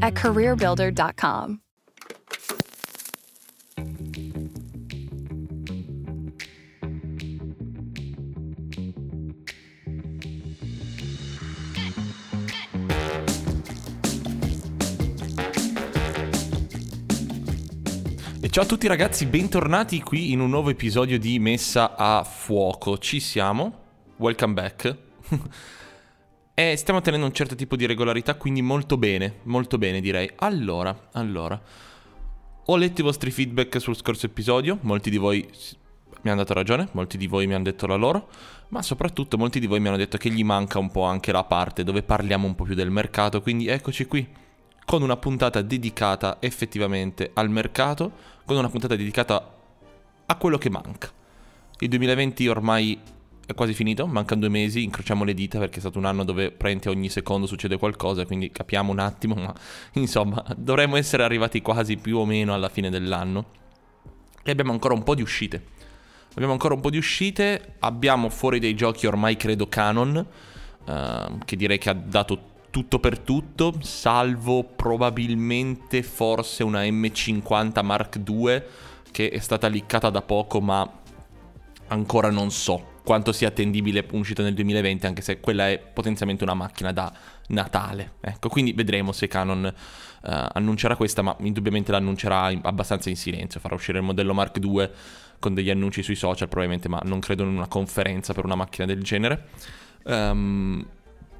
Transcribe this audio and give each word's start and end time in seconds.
at 0.00 0.14
careerbuilder.com. 0.14 1.60
Ciao 18.50 18.64
a 18.64 18.66
tutti 18.66 18.88
ragazzi, 18.88 19.26
bentornati 19.26 20.02
qui 20.02 20.32
in 20.32 20.40
un 20.40 20.50
nuovo 20.50 20.70
episodio 20.70 21.20
di 21.20 21.38
Messa 21.38 21.94
a 21.94 22.24
Fuoco. 22.24 22.98
Ci 22.98 23.20
siamo, 23.20 23.78
welcome 24.16 24.54
back. 24.54 24.96
e 26.60 26.76
stiamo 26.76 27.00
tenendo 27.00 27.24
un 27.24 27.32
certo 27.32 27.54
tipo 27.54 27.74
di 27.74 27.86
regolarità, 27.86 28.34
quindi 28.34 28.60
molto 28.60 28.98
bene, 28.98 29.36
molto 29.44 29.78
bene 29.78 30.02
direi. 30.02 30.30
Allora, 30.36 31.08
allora, 31.12 31.58
ho 32.66 32.76
letto 32.76 33.00
i 33.00 33.04
vostri 33.04 33.30
feedback 33.30 33.80
sul 33.80 33.96
scorso 33.96 34.26
episodio, 34.26 34.76
molti 34.82 35.08
di 35.08 35.16
voi 35.16 35.48
mi 36.20 36.28
hanno 36.28 36.40
dato 36.40 36.52
ragione, 36.52 36.86
molti 36.92 37.16
di 37.16 37.26
voi 37.26 37.46
mi 37.46 37.54
hanno 37.54 37.64
detto 37.64 37.86
la 37.86 37.94
loro, 37.94 38.28
ma 38.68 38.82
soprattutto 38.82 39.38
molti 39.38 39.58
di 39.58 39.66
voi 39.66 39.80
mi 39.80 39.88
hanno 39.88 39.96
detto 39.96 40.18
che 40.18 40.28
gli 40.28 40.44
manca 40.44 40.78
un 40.78 40.90
po' 40.90 41.04
anche 41.04 41.32
la 41.32 41.44
parte 41.44 41.82
dove 41.82 42.02
parliamo 42.02 42.46
un 42.46 42.54
po' 42.54 42.64
più 42.64 42.74
del 42.74 42.90
mercato, 42.90 43.40
quindi 43.40 43.68
eccoci 43.68 44.04
qui 44.04 44.28
con 44.84 45.00
una 45.00 45.16
puntata 45.16 45.62
dedicata 45.62 46.36
effettivamente 46.40 47.30
al 47.32 47.48
mercato, 47.48 48.12
con 48.44 48.58
una 48.58 48.68
puntata 48.68 48.96
dedicata 48.96 49.54
a 50.26 50.36
quello 50.36 50.58
che 50.58 50.68
manca. 50.68 51.10
Il 51.78 51.88
2020 51.88 52.48
ormai 52.48 53.00
è 53.50 53.54
quasi 53.54 53.74
finito, 53.74 54.06
mancano 54.06 54.40
due 54.40 54.48
mesi, 54.48 54.82
incrociamo 54.82 55.24
le 55.24 55.34
dita 55.34 55.58
perché 55.58 55.76
è 55.76 55.80
stato 55.80 55.98
un 55.98 56.04
anno 56.04 56.24
dove 56.24 56.50
praticamente 56.50 56.88
ogni 56.88 57.08
secondo 57.08 57.46
succede 57.46 57.78
qualcosa, 57.78 58.24
quindi 58.24 58.50
capiamo 58.50 58.92
un 58.92 58.98
attimo, 58.98 59.34
ma 59.34 59.52
insomma 59.94 60.44
dovremmo 60.56 60.96
essere 60.96 61.22
arrivati 61.22 61.60
quasi 61.60 61.96
più 61.96 62.18
o 62.18 62.26
meno 62.26 62.54
alla 62.54 62.68
fine 62.68 62.90
dell'anno. 62.90 63.58
E 64.42 64.50
abbiamo 64.50 64.72
ancora 64.72 64.94
un 64.94 65.02
po' 65.02 65.14
di 65.14 65.22
uscite. 65.22 65.78
Abbiamo 66.32 66.52
ancora 66.52 66.74
un 66.74 66.80
po' 66.80 66.90
di 66.90 66.96
uscite, 66.96 67.74
abbiamo 67.80 68.28
fuori 68.28 68.60
dei 68.60 68.74
giochi 68.74 69.06
ormai 69.06 69.36
credo 69.36 69.66
canon, 69.66 70.24
uh, 70.86 71.38
che 71.44 71.56
direi 71.56 71.78
che 71.78 71.90
ha 71.90 71.94
dato 71.94 72.48
tutto 72.70 73.00
per 73.00 73.18
tutto, 73.18 73.74
salvo 73.80 74.62
probabilmente 74.62 76.04
forse 76.04 76.62
una 76.62 76.82
M50 76.82 77.84
Mark 77.84 78.20
II 78.24 78.62
che 79.10 79.28
è 79.28 79.38
stata 79.40 79.66
liccata 79.66 80.08
da 80.08 80.22
poco 80.22 80.60
ma 80.60 80.88
ancora 81.88 82.30
non 82.30 82.52
so 82.52 82.89
quanto 83.10 83.32
sia 83.32 83.48
attendibile 83.48 84.06
uscita 84.12 84.40
nel 84.44 84.54
2020 84.54 85.04
anche 85.04 85.20
se 85.20 85.40
quella 85.40 85.68
è 85.68 85.80
potenzialmente 85.80 86.44
una 86.44 86.54
macchina 86.54 86.92
da 86.92 87.12
Natale. 87.48 88.12
Ecco, 88.20 88.48
quindi 88.48 88.72
vedremo 88.72 89.10
se 89.10 89.26
Canon 89.26 89.64
uh, 89.64 90.28
annuncerà 90.52 90.94
questa 90.94 91.20
ma 91.20 91.34
indubbiamente 91.40 91.90
l'annuncerà 91.90 92.52
in, 92.52 92.60
abbastanza 92.62 93.08
in 93.08 93.16
silenzio, 93.16 93.58
farà 93.58 93.74
uscire 93.74 93.98
il 93.98 94.04
modello 94.04 94.32
Mark 94.32 94.60
II 94.62 94.88
con 95.40 95.54
degli 95.54 95.70
annunci 95.70 96.04
sui 96.04 96.14
social 96.14 96.46
probabilmente 96.46 96.88
ma 96.88 97.00
non 97.02 97.18
credo 97.18 97.42
in 97.42 97.48
una 97.48 97.66
conferenza 97.66 98.32
per 98.32 98.44
una 98.44 98.54
macchina 98.54 98.86
del 98.86 99.02
genere. 99.02 99.48
Um, 100.04 100.86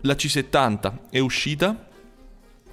la 0.00 0.14
C70 0.14 1.10
è 1.10 1.20
uscita. 1.20 1.86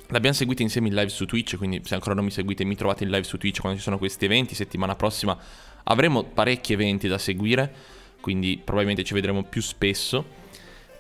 L'abbiamo 0.08 0.36
seguita 0.36 0.64
insieme 0.64 0.88
in 0.88 0.96
live 0.96 1.10
su 1.10 1.28
Twitch, 1.28 1.56
quindi 1.58 1.82
se 1.84 1.94
ancora 1.94 2.16
non 2.16 2.24
mi 2.24 2.32
seguite 2.32 2.64
mi 2.64 2.76
trovate 2.76 3.04
in 3.04 3.12
live 3.12 3.26
su 3.26 3.38
Twitch 3.38 3.60
quando 3.60 3.78
ci 3.78 3.84
sono 3.84 4.00
questi 4.00 4.26
eventi. 4.26 4.56
Settimana 4.56 4.96
prossima 4.96 5.38
avremo 5.84 6.24
parecchi 6.24 6.74
eventi 6.74 7.08
da 7.08 7.20
seguire, 7.20 7.74
quindi 8.22 8.60
probabilmente 8.64 9.04
ci 9.04 9.14
vedremo 9.14 9.44
più 9.44 9.62
spesso. 9.62 10.26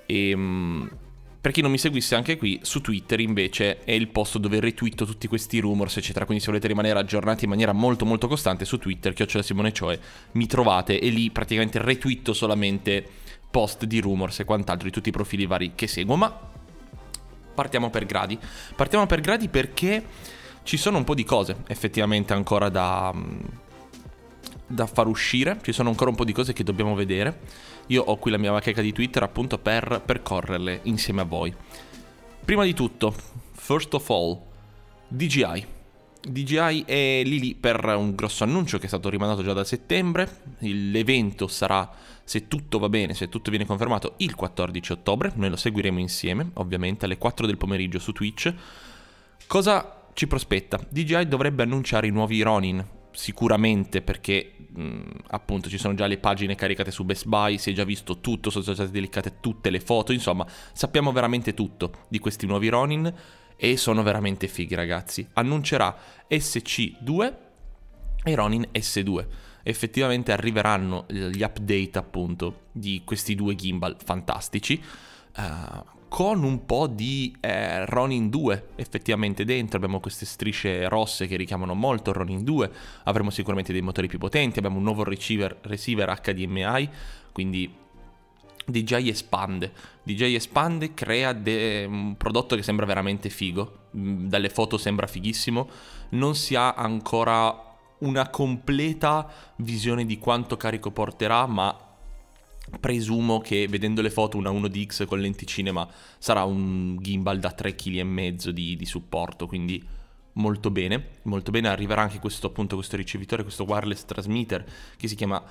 E 0.05 0.29
ehm, 0.29 0.89
per 1.39 1.51
chi 1.51 1.61
non 1.61 1.71
mi 1.71 1.77
seguisse 1.77 2.15
anche 2.15 2.35
qui, 2.35 2.59
su 2.63 2.81
Twitter 2.81 3.19
invece 3.21 3.83
è 3.83 3.91
il 3.91 4.09
posto 4.09 4.37
dove 4.37 4.59
retweeto 4.59 5.05
tutti 5.05 5.27
questi 5.27 5.59
rumors, 5.59 5.95
eccetera. 5.95 6.25
Quindi 6.25 6.43
se 6.43 6.49
volete 6.49 6.67
rimanere 6.67 6.99
aggiornati 6.99 7.45
in 7.45 7.51
maniera 7.51 7.71
molto 7.71 8.05
molto 8.05 8.27
costante 8.27 8.65
su 8.65 8.77
Twitter, 8.77 9.13
chiocciola 9.13 9.43
Simone 9.43 9.71
Cioè, 9.71 9.97
mi 10.33 10.45
trovate 10.45 10.99
e 10.99 11.07
lì 11.09 11.31
praticamente 11.31 11.81
retweeto 11.81 12.33
solamente 12.33 13.05
post 13.49 13.85
di 13.85 14.01
rumors 14.01 14.39
e 14.39 14.43
quant'altro 14.45 14.87
di 14.87 14.93
tutti 14.93 15.07
i 15.09 15.13
profili 15.13 15.45
vari 15.45 15.71
che 15.73 15.87
seguo, 15.87 16.17
ma 16.17 16.37
partiamo 17.53 17.89
per 17.89 18.05
gradi. 18.05 18.37
Partiamo 18.75 19.05
per 19.05 19.21
gradi 19.21 19.47
perché 19.47 20.03
ci 20.63 20.75
sono 20.75 20.97
un 20.97 21.05
po' 21.05 21.15
di 21.15 21.23
cose 21.23 21.63
effettivamente 21.67 22.33
ancora 22.33 22.67
da, 22.67 23.13
da 24.67 24.85
far 24.85 25.07
uscire, 25.07 25.59
ci 25.63 25.71
sono 25.71 25.89
ancora 25.89 26.09
un 26.09 26.15
po' 26.15 26.25
di 26.25 26.33
cose 26.33 26.53
che 26.53 26.63
dobbiamo 26.63 26.93
vedere. 26.93 27.39
Io 27.87 28.03
ho 28.03 28.17
qui 28.17 28.31
la 28.31 28.37
mia 28.37 28.51
bacheca 28.51 28.81
di 28.81 28.91
Twitter 28.91 29.23
appunto 29.23 29.57
per 29.57 30.01
percorrerle 30.05 30.81
insieme 30.83 31.21
a 31.21 31.25
voi. 31.25 31.53
Prima 32.43 32.63
di 32.63 32.73
tutto, 32.73 33.15
first 33.53 33.93
of 33.93 34.09
all, 34.09 34.39
DJI. 35.07 35.75
DJI 36.21 36.83
è 36.85 37.21
lì 37.23 37.39
lì 37.39 37.55
per 37.55 37.85
un 37.85 38.13
grosso 38.13 38.43
annuncio 38.43 38.77
che 38.77 38.85
è 38.85 38.87
stato 38.87 39.09
rimandato 39.09 39.43
già 39.43 39.53
da 39.53 39.63
settembre. 39.63 40.41
L'evento 40.59 41.47
sarà, 41.47 41.89
se 42.23 42.49
tutto 42.49 42.79
va 42.79 42.89
bene, 42.89 43.13
se 43.13 43.29
tutto 43.29 43.49
viene 43.49 43.65
confermato, 43.65 44.15
il 44.17 44.35
14 44.35 44.91
ottobre. 44.91 45.31
Noi 45.35 45.49
lo 45.49 45.55
seguiremo 45.55 45.99
insieme, 45.99 46.51
ovviamente, 46.55 47.05
alle 47.05 47.17
4 47.17 47.45
del 47.45 47.57
pomeriggio 47.57 47.99
su 47.99 48.11
Twitch. 48.11 48.53
Cosa 49.47 50.09
ci 50.13 50.27
prospetta? 50.27 50.79
DJI 50.89 51.27
dovrebbe 51.29 51.63
annunciare 51.63 52.07
i 52.07 52.11
nuovi 52.11 52.41
Ronin, 52.41 52.85
sicuramente 53.17 54.03
perché 54.03 54.53
mh, 54.69 55.01
appunto 55.29 55.69
ci 55.69 55.79
sono 55.79 55.95
già 55.95 56.05
le 56.05 56.19
pagine 56.19 56.53
caricate 56.53 56.91
su 56.91 57.03
Best 57.03 57.25
Buy, 57.25 57.57
si 57.57 57.71
è 57.71 57.73
già 57.73 57.83
visto 57.83 58.19
tutto, 58.19 58.51
sono 58.51 58.63
state 58.63 58.91
delicate 58.91 59.39
tutte 59.39 59.71
le 59.71 59.79
foto, 59.79 60.13
insomma, 60.13 60.45
sappiamo 60.71 61.11
veramente 61.11 61.55
tutto 61.55 62.05
di 62.09 62.19
questi 62.19 62.45
nuovi 62.45 62.69
Ronin 62.69 63.11
e 63.55 63.75
sono 63.75 64.03
veramente 64.03 64.47
fighi 64.47 64.75
ragazzi. 64.75 65.27
Annuncerà 65.33 65.97
SC2 66.29 67.33
e 68.23 68.35
Ronin 68.35 68.67
S2. 68.71 69.25
Effettivamente 69.63 70.31
arriveranno 70.31 71.05
gli 71.09 71.41
update 71.41 71.97
appunto 71.97 72.67
di 72.71 73.01
questi 73.03 73.33
due 73.33 73.55
gimbal 73.55 73.97
fantastici. 74.01 74.79
Uh, 75.35 75.96
con 76.07 76.43
un 76.43 76.65
po' 76.65 76.87
di 76.87 77.35
eh, 77.39 77.85
Ronin 77.85 78.29
2 78.29 78.69
effettivamente 78.75 79.45
dentro, 79.45 79.77
abbiamo 79.77 79.99
queste 79.99 80.25
strisce 80.25 80.87
rosse 80.87 81.27
che 81.27 81.35
richiamano 81.35 81.73
molto 81.73 82.13
Ronin 82.13 82.43
2, 82.43 82.71
avremo 83.03 83.29
sicuramente 83.29 83.71
dei 83.71 83.81
motori 83.81 84.07
più 84.07 84.17
potenti, 84.17 84.59
abbiamo 84.59 84.77
un 84.77 84.83
nuovo 84.83 85.03
receiver, 85.03 85.57
receiver 85.61 86.19
HDMI, 86.21 86.89
quindi 87.31 87.71
DJI 88.65 89.09
espande. 89.09 89.71
DJI 90.03 90.35
espande, 90.35 90.93
crea 90.93 91.31
de- 91.31 91.85
un 91.85 92.15
prodotto 92.17 92.55
che 92.55 92.63
sembra 92.63 92.85
veramente 92.85 93.29
figo. 93.29 93.89
Mm, 93.95 94.27
dalle 94.27 94.49
foto 94.49 94.77
sembra 94.77 95.07
fighissimo. 95.07 95.69
Non 96.09 96.35
si 96.35 96.55
ha 96.55 96.73
ancora 96.73 97.63
una 97.99 98.29
completa 98.29 99.31
visione 99.57 100.05
di 100.05 100.19
quanto 100.19 100.57
carico 100.57 100.91
porterà, 100.91 101.45
ma 101.47 101.86
presumo 102.79 103.39
che 103.39 103.67
vedendo 103.67 104.01
le 104.01 104.09
foto 104.09 104.37
una 104.37 104.51
1DX 104.51 105.05
con 105.05 105.19
lenti 105.19 105.47
cinema 105.47 105.87
sarà 106.17 106.43
un 106.43 106.97
gimbal 106.99 107.39
da 107.39 107.55
3,5 107.57 108.35
kg 108.35 108.49
di, 108.49 108.75
di 108.75 108.85
supporto, 108.85 109.47
quindi 109.47 109.83
molto 110.33 110.69
bene, 110.69 111.09
molto 111.23 111.51
bene 111.51 111.69
arriverà 111.69 112.01
anche 112.01 112.19
questo 112.19 112.47
appunto 112.47 112.75
questo 112.75 112.95
ricevitore, 112.95 113.43
questo 113.43 113.63
wireless 113.63 114.05
transmitter 114.05 114.65
che 114.97 115.07
si 115.07 115.15
chiama 115.15 115.41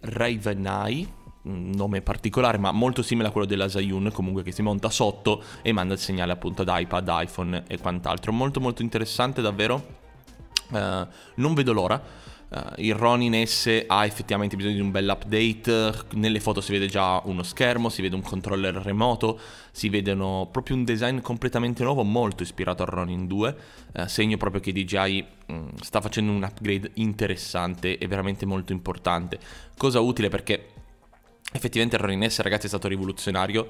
Raven 0.00 0.66
Eye 0.66 1.08
un 1.46 1.70
nome 1.74 2.02
particolare, 2.02 2.58
ma 2.58 2.72
molto 2.72 3.02
simile 3.02 3.28
a 3.28 3.30
quello 3.30 3.46
della 3.46 3.68
Zayun, 3.68 4.10
comunque 4.12 4.42
che 4.42 4.52
si 4.52 4.62
monta 4.62 4.90
sotto 4.90 5.42
e 5.62 5.72
manda 5.72 5.94
il 5.94 6.00
segnale 6.00 6.32
appunto 6.32 6.62
ad 6.62 6.68
iPad, 6.72 7.08
iPhone 7.22 7.64
e 7.68 7.78
quant'altro. 7.78 8.32
Molto 8.32 8.60
molto 8.60 8.82
interessante 8.82 9.40
davvero. 9.40 10.04
Uh, 10.70 11.06
non 11.36 11.54
vedo 11.54 11.72
l'ora. 11.72 12.02
Uh, 12.48 12.58
il 12.76 12.94
Ronin 12.94 13.44
S 13.44 13.84
ha 13.88 14.04
effettivamente 14.04 14.54
bisogno 14.54 14.74
di 14.74 14.80
un 14.80 14.90
bel 14.90 15.08
update. 15.08 16.04
Nelle 16.12 16.40
foto 16.40 16.60
si 16.60 16.72
vede 16.72 16.86
già 16.86 17.20
uno 17.24 17.42
schermo, 17.42 17.88
si 17.88 18.02
vede 18.02 18.14
un 18.14 18.22
controller 18.22 18.74
remoto, 18.74 19.38
si 19.72 19.88
vedono 19.88 20.48
proprio 20.50 20.76
un 20.76 20.84
design 20.84 21.18
completamente 21.18 21.82
nuovo, 21.82 22.04
molto 22.04 22.42
ispirato 22.42 22.82
al 22.82 22.88
Ronin 22.88 23.26
2. 23.26 23.56
Uh, 23.94 24.06
segno 24.06 24.36
proprio 24.36 24.60
che 24.60 24.72
DJI 24.72 25.26
um, 25.46 25.74
sta 25.80 26.00
facendo 26.00 26.30
un 26.30 26.42
upgrade 26.42 26.90
interessante 26.94 27.98
e 27.98 28.06
veramente 28.06 28.46
molto 28.46 28.72
importante. 28.72 29.38
Cosa 29.76 30.00
utile 30.00 30.28
perché 30.28 30.68
effettivamente 31.52 31.96
il 31.96 32.02
Ronin 32.02 32.28
S, 32.30 32.40
ragazzi, 32.40 32.66
è 32.66 32.68
stato 32.68 32.86
rivoluzionario, 32.86 33.68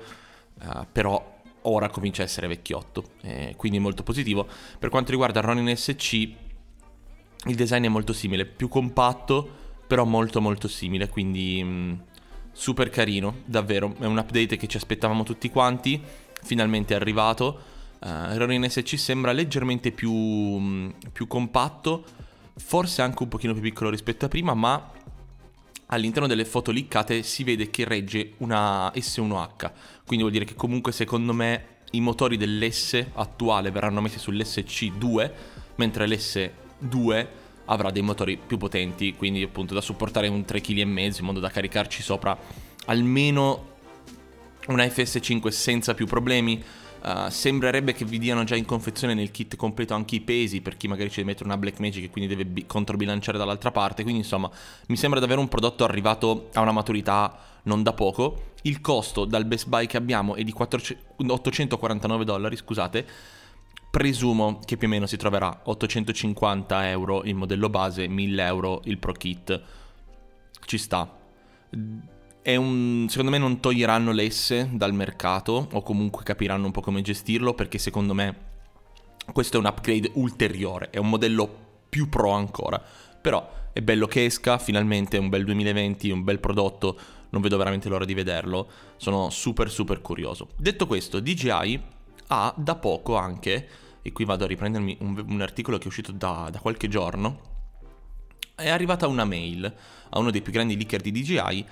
uh, 0.62 0.86
però 0.92 1.34
ora 1.68 1.88
comincia 1.88 2.22
a 2.22 2.24
essere 2.24 2.46
vecchiotto, 2.46 3.10
eh, 3.22 3.54
quindi 3.56 3.78
molto 3.78 4.02
positivo. 4.02 4.46
Per 4.78 4.88
quanto 4.88 5.10
riguarda 5.10 5.40
il 5.40 5.46
Ronin 5.46 5.76
SC, 5.76 6.28
il 7.46 7.54
design 7.54 7.84
è 7.84 7.88
molto 7.88 8.12
simile, 8.12 8.44
più 8.44 8.68
compatto, 8.68 9.48
però 9.86 10.04
molto 10.04 10.40
molto 10.40 10.68
simile, 10.68 11.08
quindi 11.08 11.62
mh, 11.62 11.68
mm, 11.68 11.92
super 12.52 12.90
carino, 12.90 13.36
davvero. 13.44 13.94
È 13.98 14.04
un 14.04 14.18
update 14.18 14.56
che 14.56 14.66
ci 14.66 14.76
aspettavamo 14.76 15.22
tutti 15.22 15.48
quanti, 15.50 16.00
finalmente 16.42 16.94
è 16.94 16.96
arrivato. 16.96 17.74
Uh, 17.98 18.36
Ronin 18.36 18.68
SC 18.68 18.98
sembra 18.98 19.32
leggermente 19.32 19.90
più, 19.92 20.12
mh, 20.12 20.60
mm, 20.60 20.90
più 21.12 21.26
compatto, 21.26 22.04
forse 22.56 23.02
anche 23.02 23.22
un 23.22 23.28
pochino 23.28 23.52
più 23.52 23.62
piccolo 23.62 23.90
rispetto 23.90 24.24
a 24.24 24.28
prima, 24.28 24.54
ma 24.54 24.90
all'interno 25.86 26.26
delle 26.26 26.44
foto 26.44 26.72
liccate 26.72 27.22
si 27.22 27.44
vede 27.44 27.70
che 27.70 27.84
regge 27.84 28.32
una 28.38 28.90
S1H. 28.92 29.70
Quindi 30.04 30.24
vuol 30.24 30.32
dire 30.32 30.44
che 30.44 30.54
comunque 30.54 30.90
secondo 30.90 31.32
me 31.32 31.74
i 31.92 32.00
motori 32.00 32.36
dell'S 32.36 33.06
attuale 33.14 33.70
verranno 33.70 34.00
messi 34.00 34.18
sull'SC2, 34.18 35.30
mentre 35.76 36.04
l'S2 36.78 37.26
avrà 37.66 37.90
dei 37.90 38.02
motori 38.02 38.36
più 38.36 38.58
potenti, 38.58 39.14
quindi 39.16 39.42
appunto 39.42 39.74
da 39.74 39.80
supportare 39.80 40.28
un 40.28 40.40
3,5 40.40 40.60
kg 40.60 41.18
in 41.18 41.24
modo 41.24 41.40
da 41.40 41.50
caricarci 41.50 42.02
sopra 42.02 42.36
almeno 42.86 43.74
una 44.68 44.84
FS5 44.84 45.48
senza 45.48 45.94
più 45.94 46.06
problemi. 46.06 46.62
Uh, 47.02 47.28
sembrerebbe 47.28 47.92
che 47.92 48.04
vi 48.04 48.18
diano 48.18 48.42
già 48.42 48.56
in 48.56 48.64
confezione 48.64 49.14
nel 49.14 49.30
kit 49.30 49.54
completo 49.54 49.94
anche 49.94 50.16
i 50.16 50.20
pesi 50.20 50.60
per 50.60 50.76
chi 50.76 50.88
magari 50.88 51.08
ci 51.08 51.16
deve 51.16 51.28
mettere 51.28 51.44
una 51.44 51.56
Black 51.56 51.78
Magic 51.78 52.02
e 52.02 52.10
quindi 52.10 52.28
deve 52.28 52.44
bi- 52.50 52.66
controbilanciare 52.66 53.38
dall'altra 53.38 53.70
parte. 53.70 54.02
Quindi 54.02 54.22
insomma 54.22 54.50
mi 54.86 54.96
sembra 54.96 55.20
davvero 55.20 55.40
un 55.40 55.46
prodotto 55.46 55.84
arrivato 55.84 56.48
a 56.54 56.62
una 56.62 56.72
maturità 56.72 57.38
non 57.64 57.82
da 57.84 57.92
poco. 57.92 58.54
Il 58.62 58.80
costo 58.80 59.24
dal 59.24 59.44
Best 59.44 59.68
Buy 59.68 59.86
che 59.86 59.96
abbiamo 59.96 60.34
è 60.34 60.42
di 60.42 60.50
400, 60.50 61.04
849 61.16 62.24
dollari, 62.24 62.56
scusate. 62.56 63.06
Presumo 63.96 64.60
che 64.62 64.76
più 64.76 64.88
o 64.88 64.90
meno 64.90 65.06
si 65.06 65.16
troverà 65.16 65.62
850 65.64 66.90
euro 66.90 67.24
il 67.24 67.34
modello 67.34 67.70
base, 67.70 68.06
1000 68.06 68.44
euro 68.44 68.82
il 68.84 68.98
Pro 68.98 69.14
Kit. 69.14 69.58
Ci 70.66 70.76
sta 70.76 71.16
un, 72.44 73.06
secondo 73.08 73.30
me 73.30 73.38
non 73.38 73.58
toglieranno 73.58 74.12
l'esse 74.12 74.68
dal 74.70 74.92
mercato 74.92 75.68
o 75.72 75.80
comunque 75.80 76.24
capiranno 76.24 76.66
un 76.66 76.72
po' 76.72 76.82
come 76.82 77.00
gestirlo 77.00 77.54
perché 77.54 77.78
secondo 77.78 78.12
me 78.12 78.36
questo 79.32 79.56
è 79.56 79.60
un 79.60 79.64
upgrade 79.64 80.10
ulteriore, 80.16 80.90
è 80.90 80.98
un 80.98 81.08
modello 81.08 81.48
più 81.88 82.10
pro 82.10 82.32
ancora. 82.32 82.78
Però 83.18 83.50
è 83.72 83.80
bello 83.80 84.06
che 84.06 84.26
esca, 84.26 84.58
finalmente 84.58 85.16
è 85.16 85.20
un 85.20 85.30
bel 85.30 85.46
2020, 85.46 86.10
un 86.10 86.22
bel 86.22 86.38
prodotto, 86.38 86.98
non 87.30 87.40
vedo 87.40 87.56
veramente 87.56 87.88
l'ora 87.88 88.04
di 88.04 88.12
vederlo, 88.12 88.68
sono 88.98 89.30
super 89.30 89.70
super 89.70 90.02
curioso. 90.02 90.48
Detto 90.54 90.86
questo, 90.86 91.18
DJI 91.18 91.80
ha 92.26 92.52
da 92.54 92.74
poco 92.74 93.16
anche, 93.16 93.84
e 94.06 94.12
qui 94.12 94.24
vado 94.24 94.44
a 94.44 94.46
riprendermi 94.46 94.98
un, 95.00 95.24
un 95.26 95.40
articolo 95.40 95.78
che 95.78 95.84
è 95.84 95.86
uscito 95.88 96.12
da, 96.12 96.48
da 96.52 96.60
qualche 96.60 96.86
giorno, 96.86 97.54
è 98.54 98.68
arrivata 98.68 99.08
una 99.08 99.24
mail 99.24 99.64
a 100.10 100.18
uno 100.20 100.30
dei 100.30 100.42
più 100.42 100.52
grandi 100.52 100.76
leaker 100.76 101.00
di 101.00 101.10
DJI 101.10 101.66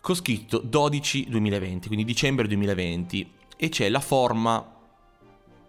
con 0.00 0.14
scritto 0.14 0.58
12 0.58 1.28
2020, 1.28 1.88
quindi 1.88 2.06
dicembre 2.06 2.48
2020, 2.48 3.32
e 3.54 3.68
c'è 3.68 3.90
la 3.90 4.00
forma 4.00 4.76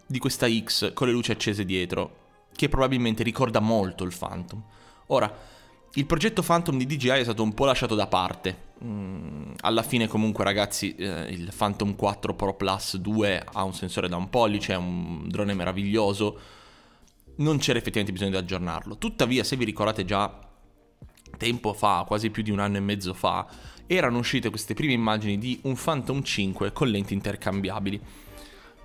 di 0.07 0.19
questa 0.19 0.48
X 0.50 0.94
con 0.94 1.07
le 1.07 1.13
luci 1.13 1.31
accese 1.31 1.65
dietro, 1.65 2.19
che 2.56 2.69
probabilmente 2.69 3.21
ricorda 3.21 3.59
molto 3.59 4.06
il 4.06 4.15
Phantom. 4.18 4.63
Ora, 5.07 5.38
il 5.96 6.06
progetto 6.06 6.42
Phantom 6.42 6.78
di 6.78 6.86
DJI 6.86 7.10
è 7.10 7.24
stato 7.24 7.44
un 7.44 7.54
po' 7.54 7.66
lasciato 7.66 7.96
da 7.96 8.08
parte. 8.08 8.70
Mm, 8.84 9.54
alla 9.62 9.84
fine 9.84 10.08
comunque 10.08 10.44
ragazzi 10.44 10.96
eh, 10.96 11.28
il 11.30 11.52
Phantom 11.56 11.96
4 11.96 12.34
Pro 12.34 12.54
Plus 12.54 12.98
2 12.98 13.46
ha 13.54 13.64
un 13.64 13.74
sensore 13.74 14.08
da 14.08 14.16
un 14.16 14.30
pollice, 14.30 14.74
è 14.74 14.78
un 14.78 15.28
drone 15.28 15.54
meraviglioso. 15.54 16.40
Non 17.38 17.58
c'era 17.58 17.78
effettivamente 17.78 18.14
bisogno 18.14 18.32
di 18.32 18.38
aggiornarlo. 18.38 18.98
Tuttavia, 18.98 19.44
se 19.44 19.56
vi 19.56 19.66
ricordate 19.66 20.06
già 20.06 20.40
tempo 21.38 21.74
fa, 21.74 22.04
quasi 22.08 22.30
più 22.30 22.44
di 22.44 22.52
un 22.52 22.60
anno 22.60 22.78
e 22.78 22.82
mezzo 22.82 23.14
fa, 23.14 23.48
erano 23.88 24.20
uscite 24.20 24.50
queste 24.50 24.74
prime 24.74 24.94
immagini 24.94 25.38
di 25.38 25.60
un 25.64 25.76
Phantom 25.76 26.24
5 26.24 26.72
con 26.72 26.88
lenti 26.88 27.14
intercambiabili. 27.14 28.00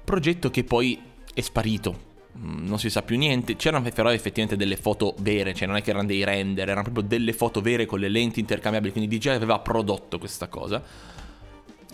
Progetto 0.04 0.50
che 0.50 0.64
poi 0.64 1.00
è 1.32 1.40
sparito, 1.40 2.14
non 2.40 2.78
si 2.78 2.90
sa 2.90 3.02
più 3.02 3.16
niente. 3.16 3.56
C'erano 3.56 3.88
però 3.90 4.10
effettivamente 4.10 4.56
delle 4.56 4.76
foto 4.76 5.14
vere, 5.20 5.54
cioè 5.54 5.66
non 5.66 5.76
è 5.76 5.82
che 5.82 5.90
erano 5.90 6.06
dei 6.06 6.24
render, 6.24 6.68
erano 6.68 6.82
proprio 6.82 7.04
delle 7.04 7.32
foto 7.32 7.60
vere 7.60 7.86
con 7.86 7.98
le 7.98 8.08
lenti 8.08 8.40
intercambiabili, 8.40 8.92
quindi 8.92 9.16
DJI 9.16 9.30
aveva 9.30 9.58
prodotto 9.58 10.18
questa 10.18 10.48
cosa. 10.48 10.82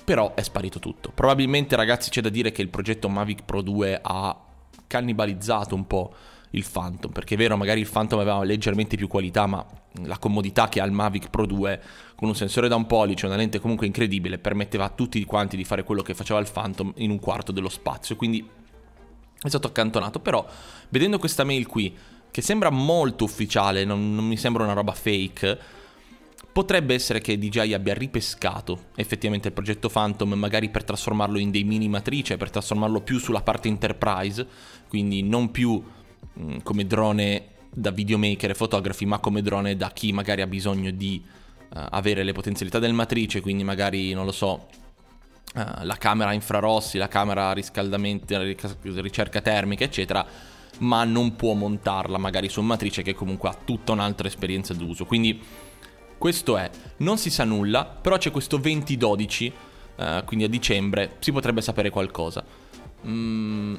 Però 0.04 0.34
è 0.34 0.42
sparito 0.42 0.78
tutto. 0.78 1.12
Probabilmente 1.14 1.76
ragazzi 1.76 2.10
c'è 2.10 2.20
da 2.20 2.28
dire 2.28 2.50
che 2.50 2.62
il 2.62 2.68
progetto 2.68 3.08
Mavic 3.08 3.44
Pro 3.44 3.62
2 3.62 4.00
ha 4.02 4.36
cannibalizzato 4.86 5.74
un 5.74 5.86
po' 5.86 6.12
il 6.50 6.66
Phantom, 6.70 7.12
perché 7.12 7.34
è 7.34 7.38
vero, 7.38 7.56
magari 7.56 7.80
il 7.80 7.88
Phantom 7.90 8.18
aveva 8.18 8.42
leggermente 8.42 8.96
più 8.96 9.08
qualità, 9.08 9.46
ma 9.46 9.64
la 10.04 10.18
comodità 10.18 10.68
che 10.68 10.80
ha 10.80 10.84
il 10.84 10.92
Mavic 10.92 11.30
Pro 11.30 11.46
2 11.46 11.80
con 12.14 12.28
un 12.28 12.34
sensore 12.34 12.68
da 12.68 12.76
un 12.76 12.86
pollice, 12.86 13.26
una 13.26 13.36
lente 13.36 13.58
comunque 13.58 13.86
incredibile, 13.86 14.38
permetteva 14.38 14.84
a 14.84 14.90
tutti 14.90 15.22
quanti 15.24 15.56
di 15.56 15.64
fare 15.64 15.84
quello 15.84 16.02
che 16.02 16.14
faceva 16.14 16.40
il 16.40 16.48
Phantom 16.52 16.92
in 16.96 17.10
un 17.10 17.18
quarto 17.18 17.52
dello 17.52 17.70
spazio, 17.70 18.16
quindi 18.16 18.46
è 19.42 19.48
stato 19.48 19.66
accantonato, 19.66 20.20
però 20.20 20.46
vedendo 20.88 21.18
questa 21.18 21.44
mail 21.44 21.66
qui, 21.66 21.96
che 22.30 22.42
sembra 22.42 22.70
molto 22.70 23.24
ufficiale, 23.24 23.84
non, 23.84 24.14
non 24.14 24.26
mi 24.26 24.36
sembra 24.36 24.64
una 24.64 24.72
roba 24.72 24.92
fake, 24.92 25.58
potrebbe 26.52 26.94
essere 26.94 27.20
che 27.20 27.38
DJI 27.38 27.74
abbia 27.74 27.94
ripescato 27.94 28.86
effettivamente 28.94 29.48
il 29.48 29.54
progetto 29.54 29.88
Phantom, 29.88 30.32
magari 30.34 30.68
per 30.68 30.84
trasformarlo 30.84 31.38
in 31.38 31.50
dei 31.50 31.64
mini 31.64 31.88
matrice, 31.88 32.36
per 32.36 32.50
trasformarlo 32.50 33.00
più 33.00 33.18
sulla 33.18 33.42
parte 33.42 33.68
enterprise, 33.68 34.46
quindi 34.88 35.22
non 35.22 35.50
più 35.50 35.82
Mm, 36.38 36.58
come 36.62 36.86
drone 36.86 37.48
da 37.70 37.90
videomaker 37.90 38.50
e 38.50 38.54
fotografi, 38.54 39.04
ma 39.04 39.18
come 39.18 39.42
drone 39.42 39.76
da 39.76 39.90
chi 39.90 40.12
magari 40.12 40.40
ha 40.40 40.46
bisogno 40.46 40.90
di 40.90 41.22
uh, 41.24 41.78
avere 41.90 42.22
le 42.22 42.32
potenzialità 42.32 42.78
del 42.78 42.92
matrice, 42.92 43.40
quindi 43.40 43.64
magari, 43.64 44.12
non 44.12 44.24
lo 44.24 44.32
so, 44.32 44.68
uh, 45.54 45.84
la 45.84 45.96
camera 45.96 46.32
infrarossi, 46.32 46.98
la 46.98 47.08
camera 47.08 47.52
riscaldamento, 47.52 48.36
ricerca 48.82 49.40
termica, 49.40 49.84
eccetera, 49.84 50.24
ma 50.78 51.04
non 51.04 51.36
può 51.36 51.54
montarla 51.54 52.18
magari 52.18 52.48
su 52.48 52.60
matrice 52.62 53.02
che 53.02 53.14
comunque 53.14 53.48
ha 53.48 53.56
tutta 53.64 53.92
un'altra 53.92 54.28
esperienza 54.28 54.74
d'uso. 54.74 55.04
Quindi 55.04 55.40
questo 56.18 56.56
è, 56.56 56.70
non 56.98 57.18
si 57.18 57.30
sa 57.30 57.44
nulla, 57.44 57.84
però 57.84 58.16
c'è 58.16 58.30
questo 58.30 58.56
2012, 58.56 59.52
uh, 59.96 60.24
quindi 60.24 60.44
a 60.44 60.48
dicembre, 60.48 61.16
si 61.18 61.32
potrebbe 61.32 61.60
sapere 61.60 61.90
qualcosa. 61.90 62.44
Mm, 63.06 63.74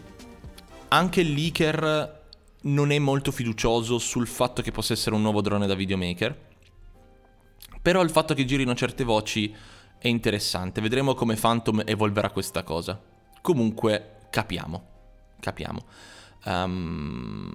anche 0.89 1.21
il 1.21 1.31
leaker 1.31 2.21
non 2.63 2.91
è 2.91 2.99
molto 2.99 3.31
fiducioso 3.31 3.97
sul 3.97 4.27
fatto 4.27 4.61
che 4.61 4.71
possa 4.71 4.93
essere 4.93 5.15
un 5.15 5.21
nuovo 5.21 5.41
drone 5.41 5.67
da 5.67 5.73
videomaker. 5.73 6.51
Però 7.81 8.01
il 8.01 8.09
fatto 8.09 8.33
che 8.33 8.45
girino 8.45 8.73
certe 8.75 9.03
voci 9.03 9.53
è 10.03 10.09
interessante. 10.09 10.81
Vedremo 10.81 11.13
come 11.13 11.35
Phantom 11.35 11.81
evolverà 11.85 12.29
questa 12.29 12.61
cosa. 12.63 13.01
Comunque, 13.39 14.17
capiamo. 14.29 14.83
Capiamo. 15.39 15.85
Um, 16.43 17.53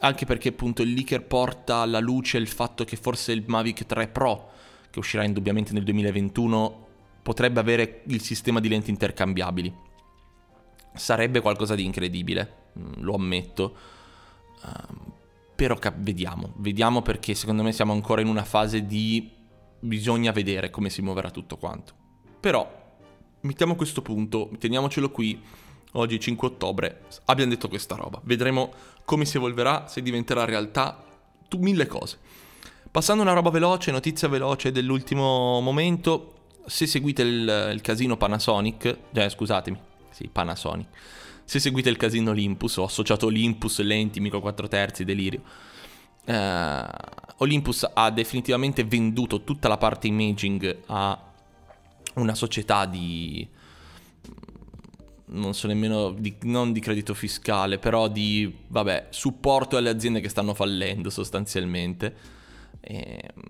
anche 0.00 0.24
perché 0.24 0.50
appunto 0.50 0.82
il 0.82 0.92
leaker 0.92 1.24
porta 1.24 1.78
alla 1.78 1.98
luce 1.98 2.38
il 2.38 2.46
fatto 2.46 2.84
che 2.84 2.94
forse 2.94 3.32
il 3.32 3.42
Mavic 3.44 3.86
3 3.86 4.06
Pro, 4.06 4.50
che 4.88 5.00
uscirà 5.00 5.24
indubbiamente 5.24 5.72
nel 5.72 5.82
2021, 5.82 6.86
potrebbe 7.22 7.58
avere 7.58 8.02
il 8.06 8.22
sistema 8.22 8.60
di 8.60 8.68
lenti 8.68 8.90
intercambiabili. 8.90 9.74
Sarebbe 10.94 11.40
qualcosa 11.40 11.74
di 11.74 11.84
incredibile, 11.84 12.52
mm, 12.78 12.92
lo 12.98 13.14
ammetto 13.16 13.76
Uh, 14.60 15.12
però 15.54 15.76
cap- 15.76 15.98
vediamo, 15.98 16.52
vediamo 16.56 17.00
perché 17.00 17.34
secondo 17.34 17.62
me 17.62 17.70
siamo 17.70 17.92
ancora 17.92 18.20
in 18.20 18.26
una 18.26 18.42
fase 18.42 18.86
di 18.86 19.37
bisogna 19.80 20.32
vedere 20.32 20.70
come 20.70 20.90
si 20.90 21.02
muoverà 21.02 21.30
tutto 21.30 21.56
quanto. 21.56 21.92
Però 22.40 22.86
mettiamo 23.40 23.74
questo 23.74 24.02
punto, 24.02 24.50
teniamocelo 24.58 25.10
qui. 25.10 25.40
Oggi 25.92 26.20
5 26.20 26.48
ottobre 26.48 27.02
abbiamo 27.26 27.50
detto 27.50 27.68
questa 27.68 27.94
roba. 27.94 28.20
Vedremo 28.24 28.72
come 29.04 29.24
si 29.24 29.36
evolverà, 29.38 29.86
se 29.88 30.02
diventerà 30.02 30.44
realtà, 30.44 31.02
tu, 31.48 31.58
mille 31.58 31.86
cose. 31.86 32.18
Passando 32.90 33.22
una 33.22 33.32
roba 33.32 33.50
veloce, 33.50 33.90
notizia 33.90 34.28
veloce 34.28 34.70
dell'ultimo 34.70 35.60
momento. 35.60 36.34
Se 36.66 36.86
seguite 36.86 37.22
il, 37.22 37.70
il 37.72 37.80
casino 37.80 38.18
Panasonic, 38.18 38.98
eh, 39.12 39.28
scusatemi, 39.30 39.78
sì, 40.10 40.28
Panasonic 40.28 40.88
Se 41.44 41.58
seguite 41.58 41.88
il 41.88 41.96
casino 41.96 42.30
Olympus, 42.30 42.76
ho 42.76 42.84
associato 42.84 43.26
Olympus, 43.26 43.80
lenti, 43.80 44.20
micro 44.20 44.40
4 44.40 44.68
terzi, 44.68 45.04
delirio. 45.04 45.40
Uh, 46.26 46.84
Olympus 47.38 47.88
ha 47.92 48.10
definitivamente 48.10 48.84
venduto 48.84 49.44
tutta 49.44 49.68
la 49.68 49.78
parte 49.78 50.06
imaging 50.06 50.82
a 50.86 51.20
una 52.14 52.34
società 52.34 52.84
di 52.86 53.46
non 55.30 55.54
so 55.54 55.66
nemmeno 55.66 56.10
di, 56.12 56.36
non 56.42 56.72
di 56.72 56.80
credito 56.80 57.14
fiscale, 57.14 57.78
però 57.78 58.08
di 58.08 58.52
vabbè, 58.68 59.08
supporto 59.10 59.76
alle 59.76 59.90
aziende 59.90 60.20
che 60.20 60.28
stanno 60.28 60.54
fallendo 60.54 61.10
sostanzialmente. 61.10 62.16
E, 62.80 63.20
ehm, 63.22 63.42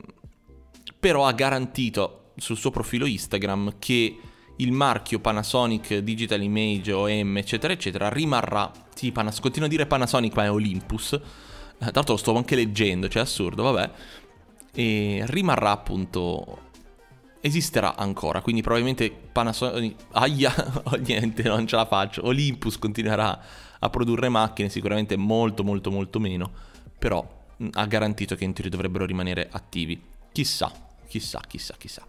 però 0.98 1.26
ha 1.26 1.32
garantito 1.32 2.32
sul 2.36 2.56
suo 2.56 2.70
profilo 2.70 3.06
Instagram 3.06 3.74
che 3.78 4.18
il 4.56 4.72
marchio 4.72 5.20
Panasonic 5.20 5.98
Digital 5.98 6.42
Image 6.42 6.92
OM 6.92 7.36
eccetera 7.36 7.72
eccetera 7.72 8.08
rimarrà, 8.08 8.70
sì, 8.94 9.12
Panas- 9.12 9.38
continuo 9.38 9.68
a 9.68 9.70
dire 9.70 9.86
Panasonic 9.86 10.34
ma 10.34 10.44
è 10.44 10.50
Olympus, 10.50 11.18
tra 11.78 11.90
l'altro 11.94 12.14
lo 12.14 12.16
sto 12.16 12.34
anche 12.36 12.54
leggendo, 12.54 13.08
cioè 13.08 13.22
assurdo, 13.22 13.62
vabbè, 13.62 13.90
e 14.72 15.22
rimarrà 15.26 15.70
appunto, 15.70 16.66
esisterà 17.40 17.96
ancora, 17.96 18.42
quindi 18.42 18.62
probabilmente 18.62 19.10
Panasonic, 19.10 19.96
aia, 20.12 20.82
oh, 20.84 20.96
niente, 20.96 21.42
non 21.44 21.66
ce 21.66 21.76
la 21.76 21.86
faccio, 21.86 22.26
Olympus 22.26 22.78
continuerà 22.78 23.40
a 23.78 23.90
produrre 23.90 24.28
macchine, 24.28 24.68
sicuramente 24.68 25.16
molto 25.16 25.62
molto 25.62 25.90
molto 25.90 26.18
meno, 26.18 26.50
però 26.98 27.26
mh, 27.56 27.68
ha 27.72 27.86
garantito 27.86 28.34
che 28.34 28.44
in 28.44 28.52
teoria 28.52 28.70
dovrebbero 28.70 29.06
rimanere 29.06 29.48
attivi, 29.50 30.00
chissà, 30.32 30.70
chissà, 31.06 31.40
chissà, 31.46 31.74
chissà. 31.78 32.02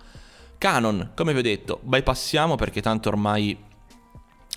Canon, 0.58 1.12
come 1.16 1.32
vi 1.32 1.40
ho 1.40 1.44
detto, 1.44 1.80
bypassiamo 1.82 2.56
perché 2.56 2.82
tanto 2.82 3.08
ormai, 3.08 3.58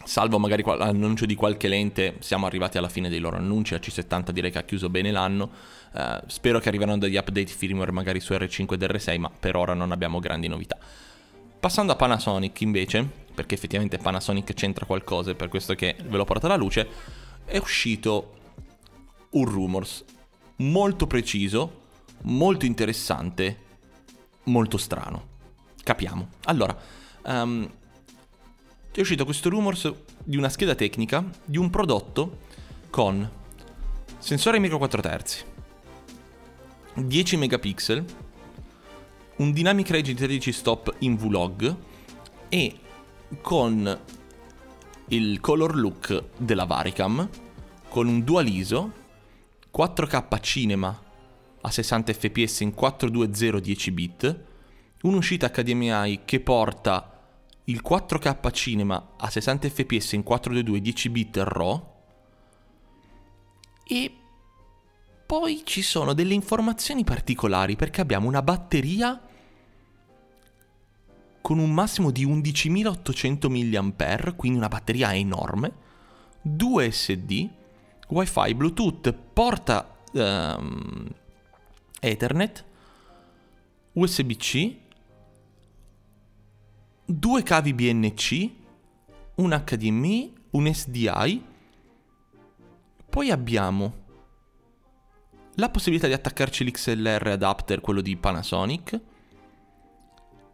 salvo 0.05 0.39
magari 0.39 0.63
l'annuncio 0.65 1.27
di 1.27 1.35
qualche 1.35 1.69
lente, 1.69 2.17
siamo 2.21 2.47
arrivati 2.47 2.79
alla 2.79 2.89
fine 2.89 3.09
dei 3.09 3.19
loro 3.19 3.37
annunci. 3.37 3.73
La 3.73 3.81
C70 3.81 4.31
direi 4.31 4.51
che 4.51 4.59
ha 4.59 4.63
chiuso 4.63 4.89
bene 4.89 5.11
l'anno. 5.11 5.51
Uh, 5.93 6.21
spero 6.27 6.59
che 6.59 6.69
arriveranno 6.69 6.99
degli 6.99 7.17
update 7.17 7.47
firmware 7.47 7.93
magari 7.93 8.21
su 8.21 8.33
R5 8.33 8.73
ed 8.73 8.83
R6, 8.83 9.19
ma 9.19 9.31
per 9.31 9.57
ora 9.57 9.75
non 9.75 9.93
abbiamo 9.93 10.19
grandi 10.19 10.49
novità. 10.49 10.77
Passando 11.61 11.93
a 11.93 11.97
Panasonic 11.97 12.61
invece, 12.63 13.09
perché 13.35 13.55
effettivamente 13.55 13.99
Panasonic 13.99 14.53
c'entra 14.55 14.85
qualcosa, 14.85 15.31
è 15.31 15.35
per 15.35 15.49
questo 15.49 15.75
che 15.75 15.97
ve 16.03 16.17
l'ho 16.17 16.25
portato 16.25 16.47
alla 16.47 16.63
luce, 16.63 16.89
è 17.45 17.59
uscito 17.59 18.35
un 19.31 19.45
rumors 19.45 20.05
molto 20.57 21.07
preciso, 21.07 21.81
molto 22.23 22.67
interessante, 22.67 23.59
molto 24.45 24.77
strano. 24.77 25.29
Capiamo. 25.83 26.29
Allora, 26.45 26.77
um, 27.25 27.69
è 29.01 29.01
uscito 29.01 29.25
questo 29.25 29.49
rumors 29.49 29.91
di 30.23 30.37
una 30.37 30.51
scheda 30.51 30.75
tecnica 30.75 31.25
di 31.45 31.57
un 31.57 31.71
prodotto 31.71 32.41
con 32.91 33.29
sensore 34.19 34.59
micro 34.59 34.77
4 34.77 35.01
terzi, 35.01 35.45
10 36.95 37.37
megapixel, 37.39 38.05
un 39.37 39.53
dynamic 39.53 39.89
range 39.89 40.13
di 40.13 40.19
13 40.19 40.53
stop 40.53 40.95
in 40.99 41.17
vlog 41.17 41.75
e 42.51 42.75
con 43.41 44.01
il 45.09 45.41
color 45.41 45.75
look 45.75 46.25
della 46.37 46.65
Varicam 46.65 47.29
con 47.89 48.07
un 48.07 48.23
dual 48.23 48.47
ISO 48.47 48.93
4K 49.75 50.41
cinema 50.41 51.03
a 51.63 51.71
60 51.71 52.13
fps 52.13 52.61
in 52.61 52.75
420 52.75 53.61
10 53.61 53.91
bit 53.91 54.45
un'uscita 55.03 55.49
HDMI 55.49 56.21
che 56.27 56.41
porta 56.41 57.12
il 57.65 57.83
4K 57.87 58.51
cinema 58.53 59.15
a 59.17 59.31
60 59.31 59.69
fps 59.69 60.13
in 60.13 60.23
422 60.23 60.81
10 60.81 61.09
bit 61.11 61.37
RAW. 61.37 61.91
E 63.85 64.17
poi 65.27 65.63
ci 65.65 65.83
sono 65.83 66.13
delle 66.13 66.35
informazioni 66.35 67.05
particolari 67.05 67.77
perché 67.77 68.01
abbiamo 68.01 68.29
una 68.29 68.43
batteria 68.43 69.21
con 71.41 71.59
un 71.59 71.73
massimo 71.73 72.11
di 72.11 72.27
11.800 72.27 73.49
mAh, 73.51 74.33
quindi 74.35 74.59
una 74.59 74.69
batteria 74.69 75.15
enorme, 75.15 75.73
due 76.41 76.91
SD, 76.91 77.49
WiFi, 78.09 78.55
Bluetooth, 78.55 79.13
porta 79.13 79.97
um, 80.13 81.09
Ethernet, 82.01 82.65
USB-C 83.93 84.77
due 87.05 87.43
cavi 87.43 87.75
BNC, 87.75 88.51
un 89.37 89.63
HDMI, 89.65 90.33
un 90.51 90.73
SDI, 90.73 91.45
poi 93.09 93.31
abbiamo 93.31 94.01
la 95.57 95.69
possibilità 95.69 96.07
di 96.07 96.15
attaccarci 96.15 96.65
l'XLR 96.65 97.27
adapter, 97.29 97.81
quello 97.81 98.01
di 98.01 98.17
Panasonic, 98.17 99.01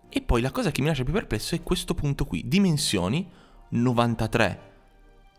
e 0.09 0.23
poi 0.23 0.41
la 0.41 0.51
cosa 0.51 0.71
che 0.71 0.81
mi 0.81 0.89
lascia 0.89 1.05
più 1.05 1.13
perplesso 1.13 1.55
è 1.55 1.63
questo 1.63 1.95
punto 1.95 2.25
qui, 2.25 2.49
dimensioni 2.49 3.31
93 3.71 4.67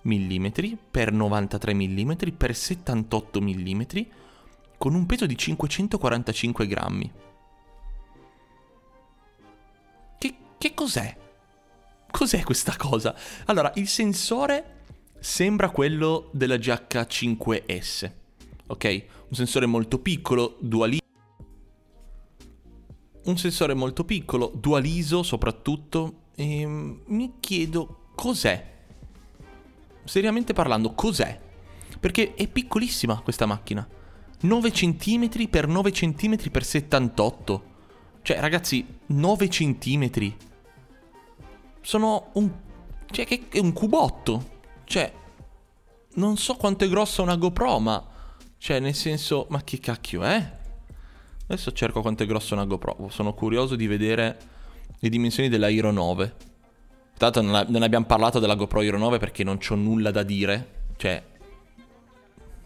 mm 0.03 0.47
per 0.91 1.11
93 1.11 1.73
mm 1.73 2.11
per 2.37 2.55
78 2.55 3.41
mm 3.41 3.81
con 4.77 4.93
un 4.93 5.05
peso 5.05 5.25
di 5.25 5.37
545 5.37 6.67
grammi. 6.67 7.11
Che 10.59 10.73
cos'è? 10.73 11.15
Cos'è 12.11 12.43
questa 12.43 12.75
cosa? 12.75 13.15
Allora, 13.45 13.71
il 13.75 13.87
sensore 13.87 14.81
sembra 15.17 15.69
quello 15.69 16.29
della 16.33 16.55
GH5S, 16.55 18.11
ok? 18.67 19.05
Un 19.29 19.35
sensore 19.35 19.65
molto 19.67 19.99
piccolo, 19.99 20.57
dual 20.59 20.97
Un 23.23 23.37
sensore 23.37 23.73
molto 23.73 24.03
piccolo, 24.03 24.51
dual 24.53 24.85
ISO 24.85 25.23
soprattutto, 25.23 26.23
e 26.35 26.65
mi 26.65 27.35
chiedo 27.39 28.07
cos'è. 28.15 28.77
Seriamente 30.03 30.51
parlando, 30.51 30.93
cos'è? 30.93 31.39
Perché 32.01 32.33
è 32.33 32.49
piccolissima 32.49 33.21
questa 33.21 33.45
macchina. 33.45 33.87
9 34.41 34.71
cm 34.71 35.29
x 35.29 35.65
9 35.67 35.91
cm 35.91 36.35
x 36.35 36.59
78. 36.59 37.63
Cioè, 38.21 38.39
ragazzi, 38.41 38.85
9 39.05 39.47
cm 39.47 40.09
sono 41.81 42.29
un... 42.33 42.51
Cioè, 43.09 43.25
che 43.25 43.47
è 43.49 43.59
un 43.59 43.73
cubotto. 43.73 44.57
Cioè, 44.83 45.11
non 46.15 46.37
so 46.37 46.55
quanto 46.55 46.85
è 46.85 46.87
grossa 46.87 47.21
una 47.21 47.35
GoPro, 47.35 47.79
ma... 47.79 48.05
Cioè, 48.57 48.79
nel 48.79 48.95
senso... 48.95 49.47
Ma 49.49 49.63
che 49.63 49.79
cacchio 49.79 50.23
è? 50.23 50.57
Adesso 51.47 51.71
cerco 51.71 52.01
quanto 52.01 52.23
è 52.23 52.25
grossa 52.25 52.53
una 52.53 52.65
GoPro. 52.65 53.07
Sono 53.09 53.33
curioso 53.33 53.75
di 53.75 53.87
vedere 53.87 54.37
le 54.99 55.09
dimensioni 55.09 55.49
della 55.49 55.69
Hero 55.69 55.91
9. 55.91 56.35
Tanto 57.17 57.41
non, 57.41 57.65
non 57.69 57.83
abbiamo 57.83 58.05
parlato 58.05 58.39
della 58.39 58.55
GoPro 58.55 58.81
Hero 58.81 58.97
9 58.97 59.17
perché 59.17 59.43
non 59.43 59.57
c'ho 59.57 59.75
nulla 59.75 60.11
da 60.11 60.23
dire. 60.23 60.85
Cioè... 60.97 61.23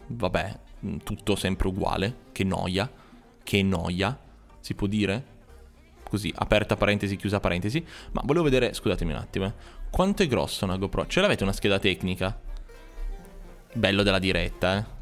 Vabbè, 0.08 0.60
tutto 1.04 1.36
sempre 1.36 1.68
uguale. 1.68 2.16
Che 2.32 2.44
noia. 2.44 2.92
Che 3.42 3.64
noia. 3.64 4.20
Si 4.60 4.74
può 4.74 4.88
dire? 4.88 5.32
Così, 6.14 6.32
aperta 6.36 6.76
parentesi, 6.76 7.16
chiusa 7.16 7.40
parentesi, 7.40 7.84
ma 8.12 8.22
volevo 8.24 8.44
vedere, 8.44 8.72
scusatemi 8.72 9.14
un 9.14 9.18
attimo, 9.18 9.46
eh, 9.46 9.54
quanto 9.90 10.22
è 10.22 10.28
grossa 10.28 10.66
una 10.66 10.78
GoPro? 10.78 11.08
Ce 11.08 11.20
l'avete 11.22 11.42
una 11.42 11.54
scheda 11.54 11.80
tecnica? 11.80 12.40
Bello 13.74 14.04
della 14.04 14.20
diretta, 14.20 14.78
eh. 14.78 15.02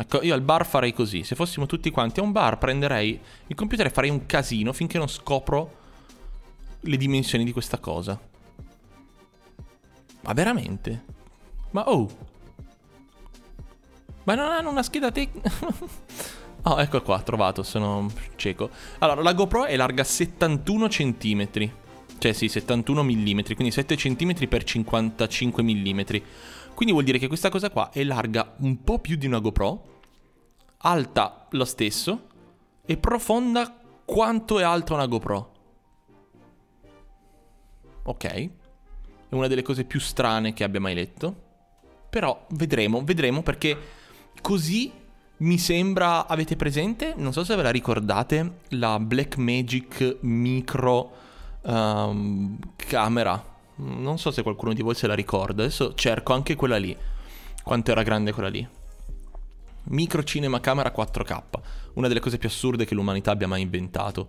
Ecco, 0.00 0.22
io 0.22 0.32
al 0.32 0.40
bar 0.40 0.64
farei 0.64 0.94
così, 0.94 1.22
se 1.22 1.34
fossimo 1.34 1.66
tutti 1.66 1.90
quanti 1.90 2.20
a 2.20 2.22
un 2.22 2.32
bar 2.32 2.56
prenderei 2.56 3.20
il 3.48 3.54
computer 3.54 3.84
e 3.84 3.90
farei 3.90 4.08
un 4.08 4.24
casino 4.24 4.72
finché 4.72 4.96
non 4.96 5.08
scopro 5.08 5.76
le 6.80 6.96
dimensioni 6.96 7.44
di 7.44 7.52
questa 7.52 7.78
cosa. 7.78 8.18
Ma 10.22 10.32
veramente? 10.32 11.04
Ma 11.72 11.90
oh! 11.90 12.08
Ma 14.24 14.34
non 14.34 14.50
hanno 14.50 14.70
una 14.70 14.82
scheda 14.82 15.10
tecnica? 15.10 15.50
Oh, 16.70 16.78
ecco 16.78 17.00
qua, 17.00 17.22
trovato, 17.22 17.62
sono 17.62 18.10
cieco. 18.36 18.68
Allora, 18.98 19.22
la 19.22 19.32
GoPro 19.32 19.64
è 19.64 19.74
larga 19.74 20.04
71 20.04 20.88
cm. 20.88 21.48
Cioè 22.18 22.32
sì, 22.34 22.48
71 22.48 23.02
mm, 23.04 23.40
quindi 23.54 23.70
7 23.70 23.96
cm 23.96 24.46
per 24.48 24.64
55 24.64 25.62
mm. 25.62 26.00
Quindi 26.74 26.92
vuol 26.92 27.04
dire 27.04 27.16
che 27.16 27.26
questa 27.26 27.48
cosa 27.48 27.70
qua 27.70 27.88
è 27.90 28.04
larga 28.04 28.54
un 28.58 28.82
po' 28.82 28.98
più 28.98 29.16
di 29.16 29.24
una 29.24 29.38
GoPro, 29.38 30.00
alta 30.78 31.46
lo 31.52 31.64
stesso 31.64 32.26
e 32.84 32.98
profonda 32.98 33.80
quanto 34.04 34.58
è 34.58 34.62
alta 34.62 34.92
una 34.92 35.06
GoPro. 35.06 35.52
Ok, 38.02 38.24
è 38.26 38.50
una 39.30 39.46
delle 39.46 39.62
cose 39.62 39.84
più 39.84 40.00
strane 40.00 40.52
che 40.52 40.64
abbia 40.64 40.80
mai 40.80 40.94
letto. 40.94 41.46
Però 42.10 42.44
vedremo, 42.50 43.02
vedremo 43.02 43.42
perché 43.42 43.76
così 44.42 44.97
mi 45.38 45.58
sembra, 45.58 46.26
avete 46.26 46.56
presente? 46.56 47.14
Non 47.16 47.32
so 47.32 47.44
se 47.44 47.54
ve 47.54 47.62
la 47.62 47.70
ricordate, 47.70 48.60
la 48.70 48.98
Blackmagic 48.98 50.16
Micro 50.20 51.12
um, 51.62 52.58
camera. 52.74 53.56
Non 53.76 54.18
so 54.18 54.32
se 54.32 54.42
qualcuno 54.42 54.72
di 54.72 54.82
voi 54.82 54.94
se 54.94 55.06
la 55.06 55.14
ricorda. 55.14 55.62
Adesso 55.62 55.94
cerco 55.94 56.32
anche 56.32 56.56
quella 56.56 56.76
lì. 56.76 56.96
Quanto 57.62 57.90
era 57.92 58.02
grande 58.02 58.32
quella 58.32 58.48
lì. 58.48 58.66
Micro 59.84 60.24
cinema 60.24 60.58
camera 60.58 60.92
4K. 60.94 61.42
Una 61.94 62.08
delle 62.08 62.20
cose 62.20 62.38
più 62.38 62.48
assurde 62.48 62.84
che 62.84 62.94
l'umanità 62.94 63.30
abbia 63.30 63.46
mai 63.46 63.62
inventato. 63.62 64.28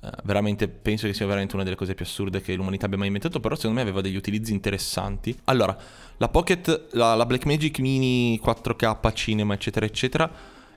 Uh, 0.00 0.08
veramente 0.24 0.66
penso 0.66 1.06
che 1.06 1.12
sia 1.12 1.26
veramente 1.26 1.54
una 1.56 1.62
delle 1.62 1.76
cose 1.76 1.94
più 1.94 2.06
assurde 2.06 2.40
che 2.40 2.54
l'umanità 2.54 2.86
abbia 2.86 2.96
mai 2.96 3.08
inventato, 3.08 3.38
però 3.38 3.54
secondo 3.54 3.76
me 3.76 3.82
aveva 3.82 4.00
degli 4.00 4.16
utilizzi 4.16 4.52
interessanti. 4.52 5.38
Allora, 5.44 5.76
la 6.16 6.28
Pocket, 6.28 6.88
la, 6.92 7.14
la 7.14 7.26
Blackmagic 7.26 7.80
Mini 7.80 8.40
4K 8.42 9.12
cinema, 9.12 9.52
eccetera, 9.52 9.84
eccetera, 9.84 10.30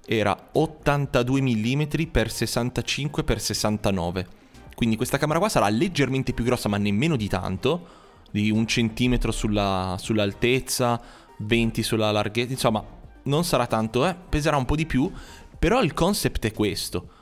era 0.05 0.49
82 0.51 1.41
mm 1.41 1.83
x 2.11 2.25
65 2.25 3.23
x 3.23 3.35
69. 3.37 4.27
Quindi 4.75 4.97
questa 4.97 5.17
camera 5.17 5.39
qua 5.39 5.47
sarà 5.47 5.69
leggermente 5.69 6.33
più 6.33 6.43
grossa, 6.43 6.67
ma 6.67 6.77
nemmeno 6.77 7.15
di 7.15 7.29
tanto, 7.29 7.87
di 8.29 8.51
un 8.51 8.67
centimetro 8.67 9.31
sulla, 9.31 9.95
sull'altezza, 9.99 11.01
20 11.37 11.81
sulla 11.81 12.11
larghezza, 12.11 12.51
insomma, 12.51 12.83
non 13.23 13.45
sarà 13.45 13.67
tanto, 13.67 14.05
eh, 14.05 14.15
peserà 14.15 14.57
un 14.57 14.65
po' 14.65 14.75
di 14.75 14.85
più, 14.85 15.09
però 15.57 15.81
il 15.81 15.93
concept 15.93 16.45
è 16.45 16.51
questo 16.51 17.21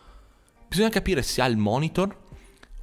Bisogna 0.71 0.87
capire 0.87 1.21
se 1.21 1.41
ha 1.41 1.45
il 1.47 1.57
monitor 1.57 2.17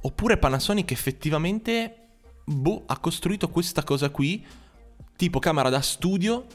oppure 0.01 0.37
Panasonic 0.37 0.91
effettivamente 0.91 2.09
boh, 2.45 2.83
ha 2.85 2.99
costruito 2.99 3.49
questa 3.49 3.83
cosa 3.83 4.11
qui, 4.11 4.45
tipo 5.15 5.39
camera 5.39 5.69
da 5.69 5.81
studio, 5.81 6.45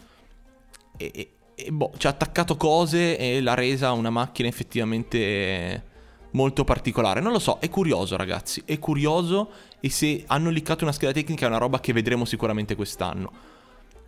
e, 0.97 1.11
e, 1.13 1.33
e 1.57 1.73
boh, 1.73 1.91
ci 1.97 2.07
ha 2.07 2.11
attaccato 2.11 2.57
cose 2.57 3.19
e 3.19 3.41
l'ha 3.41 3.55
resa 3.55 3.91
una 3.91 4.11
macchina 4.11 4.47
effettivamente 4.47 5.83
molto 6.31 6.63
particolare. 6.63 7.21
Non 7.21 7.33
lo 7.33 7.41
so, 7.41 7.59
è 7.59 7.69
curioso 7.69 8.17
ragazzi, 8.17 8.63
è 8.65 8.79
curioso 8.79 9.51
e 9.81 9.91
se 9.91 10.23
hanno 10.29 10.51
liccato 10.51 10.85
una 10.85 10.93
scheda 10.93 11.11
tecnica 11.11 11.47
è 11.47 11.49
una 11.49 11.59
roba 11.59 11.81
che 11.81 11.93
vedremo 11.93 12.25
sicuramente 12.25 12.77
quest'anno. 12.77 13.33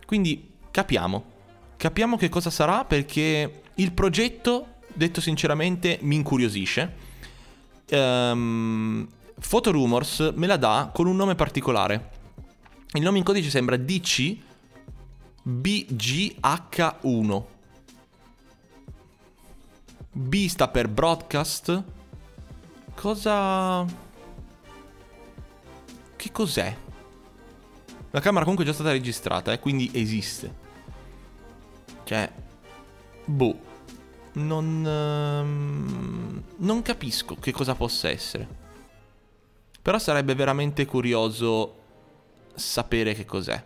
Quindi 0.05 0.49
capiamo, 0.71 1.25
capiamo 1.75 2.15
che 2.15 2.29
cosa 2.29 2.49
sarà 2.49 2.85
perché 2.85 3.63
il 3.75 3.91
progetto, 3.91 4.75
detto 4.93 5.19
sinceramente, 5.19 5.99
mi 6.03 6.15
incuriosisce 6.15 7.06
um, 7.91 9.07
Rumors 9.49 10.31
me 10.35 10.47
la 10.47 10.57
dà 10.57 10.91
con 10.93 11.07
un 11.07 11.15
nome 11.15 11.35
particolare. 11.35 12.11
Il 12.93 13.01
nome 13.01 13.17
in 13.17 13.23
codice 13.23 13.49
sembra 13.49 13.77
DC 13.77 14.37
BGH1. 15.47 17.43
B 20.11 20.47
sta 20.47 20.67
per 20.67 20.87
broadcast. 20.89 21.83
Cosa... 22.95 23.85
Che 26.15 26.31
cos'è? 26.31 26.75
La 28.09 28.19
camera 28.19 28.41
comunque 28.41 28.65
è 28.65 28.67
già 28.67 28.73
stata 28.73 28.91
registrata, 28.91 29.53
eh, 29.53 29.59
quindi 29.59 29.91
esiste. 29.93 30.65
Cioè... 32.03 32.31
Boh 33.25 33.66
non, 34.37 34.85
ehm, 34.85 36.43
non 36.57 36.81
capisco 36.81 37.35
che 37.35 37.51
cosa 37.51 37.75
possa 37.75 38.09
essere. 38.09 38.65
Però 39.81 39.99
sarebbe 39.99 40.35
veramente 40.35 40.85
curioso 40.85 41.75
sapere 42.53 43.13
che 43.13 43.25
cos'è. 43.25 43.63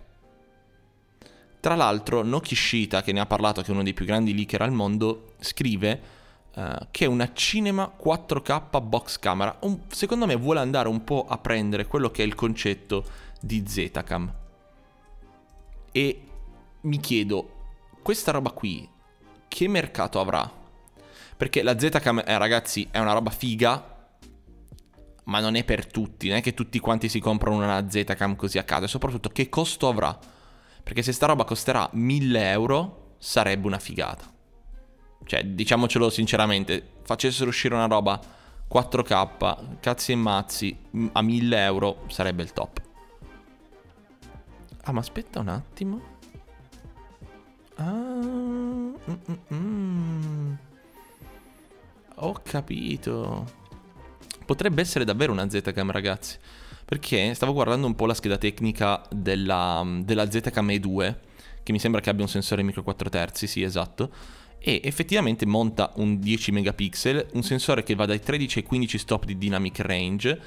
Tra 1.60 1.76
l'altro, 1.76 2.24
Nokishita, 2.24 3.02
che 3.02 3.12
ne 3.12 3.20
ha 3.20 3.26
parlato, 3.26 3.62
che 3.62 3.68
è 3.68 3.72
uno 3.72 3.84
dei 3.84 3.94
più 3.94 4.06
grandi 4.06 4.34
leaker 4.34 4.62
al 4.62 4.72
mondo, 4.72 5.34
scrive 5.40 6.02
uh, 6.56 6.88
che 6.90 7.06
è 7.06 7.08
una 7.08 7.32
cinema 7.34 7.92
4K 8.04 8.82
box 8.84 9.20
camera. 9.20 9.58
Un, 9.62 9.82
secondo 9.88 10.26
me 10.26 10.36
vuole 10.36 10.60
andare 10.60 10.88
un 10.88 11.04
po' 11.04 11.26
a 11.28 11.38
prendere 11.38 11.86
quello 11.86 12.10
che 12.10 12.24
è 12.24 12.26
il 12.26 12.36
concetto 12.36 13.04
di 13.40 13.64
Zetacam. 13.68 14.34
E 15.92 16.22
mi 16.82 17.00
chiedo, 17.00 17.52
questa 18.02 18.32
roba 18.32 18.52
qui, 18.52 18.88
che 19.48 19.68
mercato 19.68 20.20
avrà? 20.20 20.61
Perché 21.42 21.64
la 21.64 21.76
Zcam, 21.76 22.22
eh, 22.24 22.38
ragazzi, 22.38 22.88
è 22.92 23.00
una 23.00 23.14
roba 23.14 23.32
figa, 23.32 24.14
ma 25.24 25.40
non 25.40 25.56
è 25.56 25.64
per 25.64 25.88
tutti. 25.88 26.28
Non 26.28 26.38
è 26.38 26.42
che 26.44 26.54
tutti 26.54 26.78
quanti 26.78 27.10
si 27.10 27.20
comprano 27.20 27.56
una 27.56 27.90
Zcam 27.90 28.36
così 28.36 28.60
a 28.60 28.64
caso. 28.64 28.86
E 28.86 28.88
soprattutto, 28.88 29.30
che 29.30 29.50
costo 29.50 29.88
avrà? 29.88 30.16
Perché 30.84 31.02
se 31.02 31.12
sta 31.12 31.26
roba 31.26 31.44
costerà 31.44 31.90
1000 31.94 32.52
euro, 32.52 33.16
sarebbe 33.18 33.66
una 33.66 33.80
figata. 33.80 34.32
Cioè, 35.26 35.44
diciamocelo 35.44 36.12
sinceramente, 36.12 36.98
facessero 37.02 37.50
uscire 37.50 37.74
una 37.74 37.88
roba 37.88 38.20
4K, 38.72 39.80
cazzi 39.80 40.12
e 40.12 40.16
mazzi, 40.16 40.78
a 41.12 41.24
1000 41.24 41.64
euro, 41.64 42.04
sarebbe 42.10 42.44
il 42.44 42.54
top. 42.54 42.82
Ah, 44.84 44.92
ma 44.92 45.00
aspetta 45.00 45.40
un 45.40 45.48
attimo. 45.48 46.02
Ah, 47.78 47.90
mm, 47.90 48.94
mm, 49.10 49.56
mm. 49.56 50.54
Ho 52.24 52.40
capito. 52.44 53.60
Potrebbe 54.46 54.82
essere 54.82 55.06
davvero 55.06 55.32
una 55.32 55.50
Zcam, 55.50 55.90
ragazzi. 55.92 56.38
Perché 56.86 57.34
stavo 57.34 57.54
guardando 57.54 57.88
un 57.88 57.96
po' 57.96 58.06
la 58.06 58.14
scheda 58.14 58.38
tecnica 58.38 59.02
della, 59.10 59.84
della 60.04 60.30
Zcam 60.30 60.68
E2, 60.68 61.16
che 61.64 61.72
mi 61.72 61.80
sembra 61.80 62.02
che 62.02 62.10
abbia 62.10 62.24
un 62.24 62.30
sensore 62.30 62.62
micro 62.64 62.84
4 62.84 63.10
terzi, 63.10 63.48
sì, 63.48 63.64
esatto. 63.64 64.12
E 64.60 64.82
effettivamente 64.84 65.48
monta 65.48 65.92
un 65.96 66.20
10 66.20 66.52
megapixel, 66.52 67.28
un 67.34 67.44
sensore 67.44 67.82
che 67.82 67.96
va 67.96 68.06
dai 68.06 68.20
13 68.20 68.60
ai 68.60 68.66
15 68.66 68.98
stop 69.00 69.26
di 69.26 69.38
dynamic 69.38 69.80
range 69.80 70.40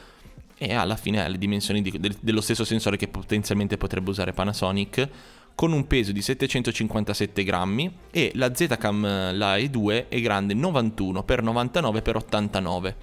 e 0.57 0.73
alla 0.73 0.95
fine 0.95 1.25
ha 1.25 1.27
le 1.27 1.39
dimensioni 1.39 1.83
di, 1.83 1.99
del, 1.99 2.17
dello 2.21 2.41
stesso 2.41 2.65
sensore 2.65 2.97
che 2.97 3.09
potenzialmente 3.09 3.77
potrebbe 3.77 4.11
usare 4.11 4.33
Panasonic 4.33 5.09
con 5.55 5.73
un 5.73 5.87
peso 5.87 6.13
di 6.13 6.21
757 6.21 7.45
grammi 7.45 7.99
e 8.11 8.33
la 8.35 8.55
Zcam 8.55 9.03
la 9.37 9.57
E2 9.57 10.09
è 10.09 10.21
grande 10.21 10.55
91 10.55 11.25
x 11.27 11.39
99 11.41 12.03
x 12.03 12.11
89 12.15 12.97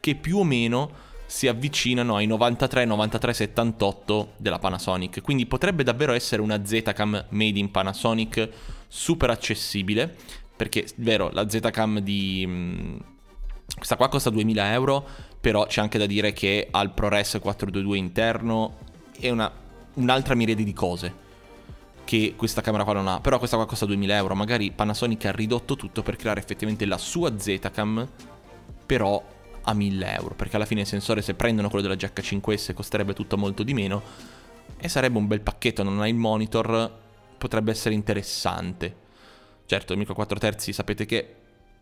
che 0.00 0.14
più 0.14 0.38
o 0.38 0.44
meno 0.44 1.06
si 1.26 1.46
avvicinano 1.46 2.16
ai 2.16 2.26
93 2.26 2.84
93 2.86 3.34
78 3.34 4.32
della 4.38 4.58
Panasonic. 4.58 5.20
Quindi 5.20 5.44
potrebbe 5.44 5.82
davvero 5.82 6.12
essere 6.12 6.40
una 6.40 6.64
Zcam 6.64 7.26
made 7.30 7.58
in 7.58 7.70
Panasonic 7.70 8.48
super 8.86 9.30
accessibile 9.30 10.14
perché 10.56 10.86
vero 10.96 11.30
la 11.32 11.48
Zcam 11.48 11.98
di 11.98 12.44
mm, 12.46 12.96
questa 13.74 13.96
qua 13.96 14.08
costa 14.08 14.30
2000 14.30 14.72
euro 14.72 15.06
però 15.40 15.66
c'è 15.66 15.80
anche 15.80 15.98
da 15.98 16.06
dire 16.06 16.32
che 16.32 16.66
ha 16.70 16.80
il 16.80 16.90
ProRes 16.90 17.38
422 17.40 17.96
interno 17.98 18.78
e 19.20 19.30
una, 19.30 19.52
un'altra 19.94 20.34
miriade 20.34 20.64
di 20.64 20.72
cose 20.72 21.26
che 22.08 22.32
questa 22.36 22.62
camera 22.62 22.84
qua 22.84 22.94
non 22.94 23.06
ha. 23.06 23.20
Però 23.20 23.36
questa 23.36 23.56
qua 23.56 23.66
costa 23.66 23.84
2000 23.84 24.16
euro. 24.16 24.34
Magari 24.34 24.70
Panasonic 24.70 25.26
ha 25.26 25.30
ridotto 25.30 25.76
tutto 25.76 26.02
per 26.02 26.16
creare 26.16 26.40
effettivamente 26.40 26.86
la 26.86 26.96
sua 26.96 27.38
Zetacam, 27.38 28.08
però 28.86 29.22
a 29.60 29.74
1000 29.74 30.14
euro. 30.14 30.34
Perché 30.34 30.56
alla 30.56 30.64
fine 30.64 30.80
il 30.80 30.86
sensore, 30.86 31.20
se 31.20 31.34
prendono 31.34 31.68
quello 31.68 31.86
della 31.86 32.00
GH5S, 32.00 32.72
costerebbe 32.72 33.12
tutto 33.12 33.36
molto 33.36 33.62
di 33.62 33.74
meno. 33.74 34.00
E 34.78 34.88
sarebbe 34.88 35.18
un 35.18 35.26
bel 35.26 35.42
pacchetto. 35.42 35.82
Non 35.82 36.00
hai 36.00 36.08
il 36.08 36.16
monitor, 36.16 36.90
potrebbe 37.36 37.72
essere 37.72 37.94
interessante. 37.94 38.96
Certo, 39.66 39.92
il 39.92 39.98
micro 39.98 40.14
4 40.14 40.38
terzi 40.38 40.72
sapete 40.72 41.04
che 41.04 41.34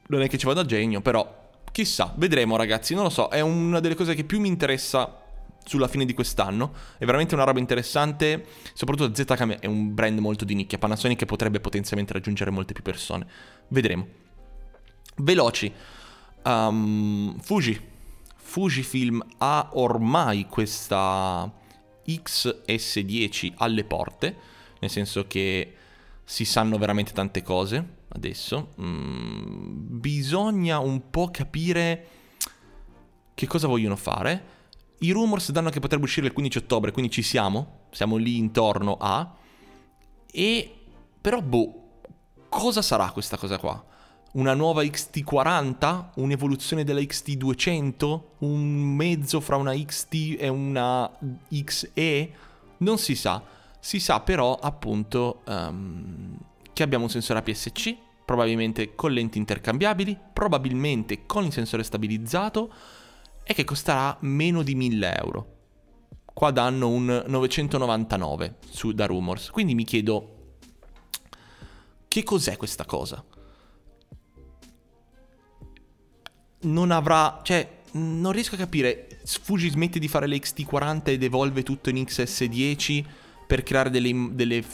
non 0.09 0.23
è 0.23 0.29
che 0.29 0.39
ci 0.39 0.47
vado 0.47 0.59
a 0.59 0.65
genio, 0.65 1.01
però 1.03 1.51
chissà, 1.71 2.13
vedremo 2.17 2.57
ragazzi, 2.57 2.95
non 2.95 3.05
lo 3.05 3.11
so, 3.11 3.29
è 3.29 3.39
una 3.39 3.79
delle 3.79 3.95
cose 3.95 4.17
che 4.17 4.25
più 4.25 4.41
mi 4.41 4.49
interessa 4.49 5.21
sulla 5.67 5.89
fine 5.89 6.05
di 6.05 6.15
quest'anno. 6.15 6.73
È 6.97 7.05
veramente 7.05 7.35
una 7.35 7.45
roba 7.45 7.59
interessante. 7.59 8.47
Soprattutto 8.73 9.15
ZKM 9.15 9.59
è 9.59 9.67
un 9.67 9.95
brand 9.95 10.19
molto 10.19 10.45
di 10.45 10.55
nicchia. 10.55 10.79
Panasonic 10.79 11.25
potrebbe 11.27 11.61
potenzialmente 11.61 12.13
raggiungere 12.13 12.51
molte 12.51 12.73
più 12.73 12.83
persone. 12.83 13.27
Vedremo. 13.69 14.07
Veloci. 15.17 15.73
Um, 16.45 17.37
Fuji. 17.41 17.95
Fujifilm 18.37 19.25
ha 19.39 19.71
ormai 19.75 20.47
questa 20.47 21.53
XS10 22.07 23.55
alle 23.57 23.85
porte. 23.85 24.37
Nel 24.79 24.91
senso 24.91 25.27
che 25.27 25.75
si 26.25 26.45
sanno 26.45 26.79
veramente 26.79 27.13
tante 27.13 27.43
cose 27.43 27.95
adesso. 28.09 28.75
Mm, 28.81 29.99
bisogna 29.99 30.79
un 30.79 31.11
po' 31.11 31.31
capire 31.31 32.07
che 33.35 33.47
cosa 33.47 33.67
vogliono 33.67 33.97
fare 33.97 34.55
i 35.01 35.11
rumors 35.11 35.51
danno 35.51 35.71
che 35.71 35.81
potrebbe 35.81 36.05
uscire 36.05 36.27
il 36.27 36.33
15 36.33 36.59
ottobre, 36.59 36.93
quindi 36.93 37.11
ci 37.11 37.23
siamo, 37.23 37.87
siamo 37.91 38.17
lì 38.17 38.39
intorno 38.39 38.97
a... 38.99 39.35
E... 40.31 40.71
Però, 41.21 41.43
boh, 41.43 41.83
cosa 42.49 42.83
sarà 42.83 43.11
questa 43.11 43.37
cosa 43.37 43.59
qua? 43.59 43.85
Una 44.33 44.55
nuova 44.55 44.83
XT40? 44.83 46.11
Un'evoluzione 46.17 46.85
della 46.85 47.01
XT200? 47.01 48.21
Un 48.39 48.95
mezzo 48.95 49.41
fra 49.41 49.57
una 49.57 49.75
XT 49.75 50.37
e 50.39 50.49
una 50.49 51.11
XE? 51.51 52.33
Non 52.79 52.99
si 52.99 53.17
sa. 53.17 53.43
Si 53.81 53.99
sa 53.99 54.21
però, 54.21 54.55
appunto, 54.55 55.43
um, 55.47 56.39
che 56.73 56.83
abbiamo 56.83 57.05
un 57.05 57.11
sensore 57.11 57.41
APS-C, 57.41 57.97
probabilmente 58.25 58.95
con 58.95 59.13
lenti 59.13 59.39
intercambiabili, 59.39 60.17
probabilmente 60.33 61.27
con 61.27 61.45
il 61.45 61.53
sensore 61.53 61.83
stabilizzato 61.83 62.73
e 63.49 63.55
che 63.55 63.63
costerà 63.63 64.17
meno 64.23 64.63
di 64.65 64.75
1000 64.75 65.17
euro. 65.19 65.55
qua 66.35 66.51
danno 66.51 66.89
un 66.89 67.25
999 67.27 68.57
su, 68.69 68.93
da 68.93 69.07
Rumors. 69.07 69.51
Quindi 69.51 69.75
mi 69.75 69.85
chiedo, 69.85 70.57
che 72.09 72.25
cos'è 72.25 72.57
questa 72.57 72.85
cosa? 72.85 73.25
Non 76.63 76.91
avrà, 76.91 77.41
cioè, 77.43 77.83
non 77.93 78.33
riesco 78.33 78.57
a 78.57 78.59
capire. 78.59 79.21
Fuji 79.25 79.71
smette 79.71 80.01
di 80.01 80.09
fare 80.09 80.27
le 80.27 80.39
XT40 80.39 81.11
ed 81.11 81.23
evolve 81.23 81.63
tutto 81.63 81.89
in 81.89 81.97
XS10 81.97 83.05
per 83.47 83.63
creare 83.63 83.91
delle, 83.91 84.31
delle 84.33 84.65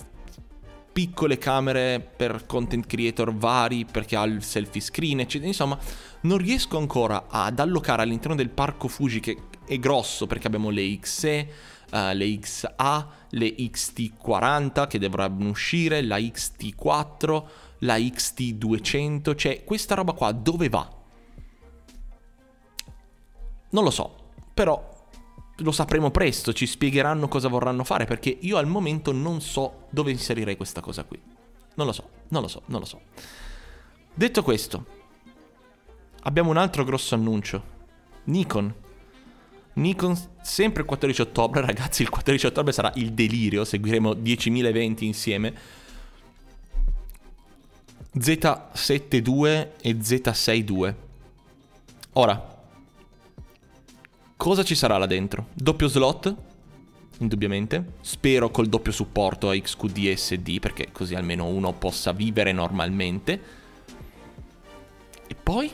piccole 0.92 1.38
camere 1.38 2.00
per 2.00 2.44
content 2.46 2.86
creator 2.86 3.34
vari 3.34 3.84
perché 3.84 4.16
ha 4.16 4.24
il 4.24 4.42
selfie 4.42 4.80
screen 4.80 5.20
eccetera. 5.20 5.48
Insomma 5.48 5.78
non 6.22 6.38
riesco 6.38 6.78
ancora 6.78 7.26
ad 7.28 7.58
allocare 7.58 8.02
all'interno 8.02 8.36
del 8.36 8.50
parco 8.50 8.88
Fuji 8.88 9.20
che 9.20 9.36
è 9.66 9.78
grosso 9.78 10.26
perché 10.26 10.46
abbiamo 10.46 10.70
le 10.70 10.98
XE 10.98 11.48
uh, 11.92 11.96
le 12.12 12.38
XA 12.38 13.08
le 13.30 13.54
XT40 13.54 14.86
che 14.86 14.98
dovranno 14.98 15.48
uscire 15.48 16.02
la 16.02 16.18
XT4 16.18 17.44
la 17.78 17.96
XT200 17.96 19.34
cioè 19.34 19.64
questa 19.64 19.94
roba 19.94 20.12
qua 20.12 20.32
dove 20.32 20.68
va? 20.68 21.00
Non 23.70 23.84
lo 23.84 23.90
so 23.90 24.16
però 24.52 24.91
lo 25.62 25.72
sapremo 25.72 26.10
presto, 26.10 26.52
ci 26.52 26.66
spiegheranno 26.66 27.28
cosa 27.28 27.48
vorranno 27.48 27.84
fare, 27.84 28.04
perché 28.04 28.36
io 28.40 28.56
al 28.56 28.66
momento 28.66 29.12
non 29.12 29.40
so 29.40 29.86
dove 29.90 30.10
inserirei 30.10 30.56
questa 30.56 30.80
cosa 30.80 31.04
qui. 31.04 31.20
Non 31.74 31.86
lo 31.86 31.92
so, 31.92 32.08
non 32.28 32.42
lo 32.42 32.48
so, 32.48 32.62
non 32.66 32.80
lo 32.80 32.86
so. 32.86 33.00
Detto 34.14 34.42
questo, 34.42 34.84
abbiamo 36.22 36.50
un 36.50 36.56
altro 36.56 36.84
grosso 36.84 37.14
annuncio. 37.14 37.80
Nikon. 38.24 38.74
Nikon 39.74 40.16
sempre 40.42 40.82
il 40.82 40.88
14 40.88 41.22
ottobre, 41.22 41.60
ragazzi, 41.64 42.02
il 42.02 42.10
14 42.10 42.46
ottobre 42.46 42.72
sarà 42.72 42.92
il 42.96 43.12
delirio, 43.12 43.64
seguiremo 43.64 44.10
10.000 44.10 44.64
eventi 44.66 45.06
insieme. 45.06 45.54
Z72 48.14 49.68
e 49.80 49.92
Z62. 49.92 50.94
Ora, 52.14 52.51
Cosa 54.42 54.64
ci 54.64 54.74
sarà 54.74 54.98
là 54.98 55.06
dentro? 55.06 55.50
Doppio 55.54 55.86
slot, 55.86 56.34
indubbiamente. 57.18 57.92
Spero 58.00 58.50
col 58.50 58.66
doppio 58.66 58.90
supporto 58.90 59.48
a 59.48 59.54
XQD 59.56 59.96
e 59.98 60.16
SD, 60.16 60.58
perché 60.58 60.88
così 60.90 61.14
almeno 61.14 61.46
uno 61.46 61.72
possa 61.74 62.10
vivere 62.10 62.50
normalmente. 62.50 63.40
E 65.28 65.36
poi? 65.40 65.70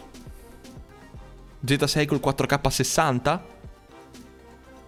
Z6 1.64 2.04
col 2.04 2.20
4K 2.22 2.68
60? 2.68 3.44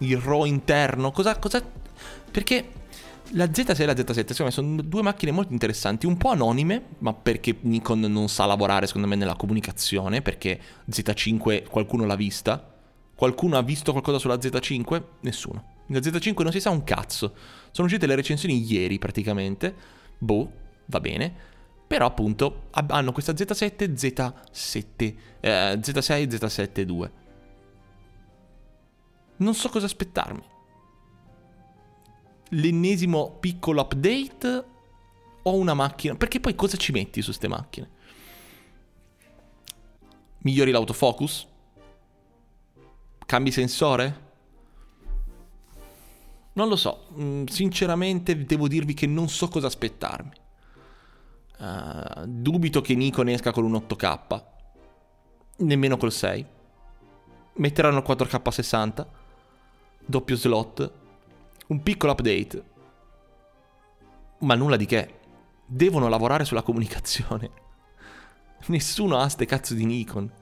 Il 0.01 0.19
RAW 0.19 0.45
interno? 0.45 1.11
Cosa, 1.11 1.39
cosa... 1.39 1.67
Perché 2.31 2.73
la 3.31 3.47
Z6 3.47 3.81
e 3.81 3.87
la 3.87 3.95
Z7 3.95 4.15
secondo 4.15 4.45
me 4.45 4.51
sono 4.51 4.83
due 4.83 5.01
macchine 5.01 5.31
molto 5.31 5.55
interessanti, 5.55 6.05
un 6.05 6.19
po' 6.19 6.29
anonime, 6.29 6.85
ma 6.99 7.15
perché 7.15 7.57
Nikon 7.59 8.01
non 8.01 8.29
sa 8.29 8.45
lavorare 8.45 8.87
secondo 8.87 9.09
me 9.09 9.17
nella 9.17 9.37
comunicazione, 9.37 10.21
perché 10.21 10.61
Z5 10.87 11.67
qualcuno 11.67 12.05
l'ha 12.05 12.17
vista, 12.17 12.70
Qualcuno 13.21 13.59
ha 13.59 13.63
visto 13.63 13.93
qualcosa 13.93 14.19
sulla 14.19 14.37
Z5? 14.37 15.03
Nessuno. 15.21 15.83
La 15.89 15.99
Z5 15.99 16.43
non 16.43 16.53
si 16.53 16.59
sa 16.59 16.71
un 16.71 16.83
cazzo. 16.85 17.35
Sono 17.71 17.87
uscite 17.87 18.07
le 18.07 18.15
recensioni 18.15 18.65
ieri 18.65 18.97
praticamente. 18.97 19.75
Boh, 20.17 20.51
va 20.87 21.01
bene. 21.01 21.31
Però 21.87 22.07
appunto 22.07 22.69
hanno 22.71 23.13
questa 23.13 23.35
Z7, 23.35 23.93
Z7, 23.93 25.15
eh, 25.39 25.79
Z6, 25.83 26.29
Z7 26.29 26.81
2. 26.81 27.13
Non 29.37 29.55
so 29.55 29.69
cosa 29.69 29.85
aspettarmi. 29.85 30.43
L'ennesimo 32.49 33.37
piccolo 33.39 33.83
update 33.83 34.65
o 35.43 35.55
una 35.57 35.75
macchina? 35.75 36.15
Perché 36.15 36.41
poi 36.41 36.55
cosa 36.55 36.79
ci 36.79 36.91
metti 36.91 37.21
su 37.21 37.27
queste 37.27 37.49
macchine? 37.49 37.91
Migliori 40.39 40.71
l'autofocus? 40.71 41.49
Cambi 43.31 43.53
sensore? 43.53 44.29
Non 46.55 46.67
lo 46.67 46.75
so, 46.75 47.07
mm, 47.17 47.45
sinceramente 47.45 48.45
devo 48.45 48.67
dirvi 48.67 48.93
che 48.93 49.07
non 49.07 49.29
so 49.29 49.47
cosa 49.47 49.69
aspettarmi. 49.69 50.33
Uh, 51.59 52.27
dubito 52.27 52.81
che 52.81 52.97
Nikon 52.97 53.29
esca 53.29 53.53
con 53.53 53.63
un 53.63 53.75
8K, 53.75 54.45
nemmeno 55.59 55.97
col 55.97 56.11
6. 56.11 56.45
Metteranno 57.53 57.99
il 57.99 58.05
4K 58.05 58.49
60, 58.49 59.09
doppio 60.07 60.35
slot, 60.35 60.93
un 61.69 61.83
piccolo 61.85 62.11
update, 62.11 62.65
ma 64.39 64.57
nulla 64.57 64.75
di 64.75 64.87
che. 64.87 65.21
Devono 65.65 66.09
lavorare 66.09 66.45
sulla 66.45 66.63
comunicazione. 66.63 67.49
Nessuno 68.67 69.19
ha 69.19 69.29
ste 69.29 69.47
cazzo 69.47 69.75
di 69.75 69.85
Nikon. 69.85 70.39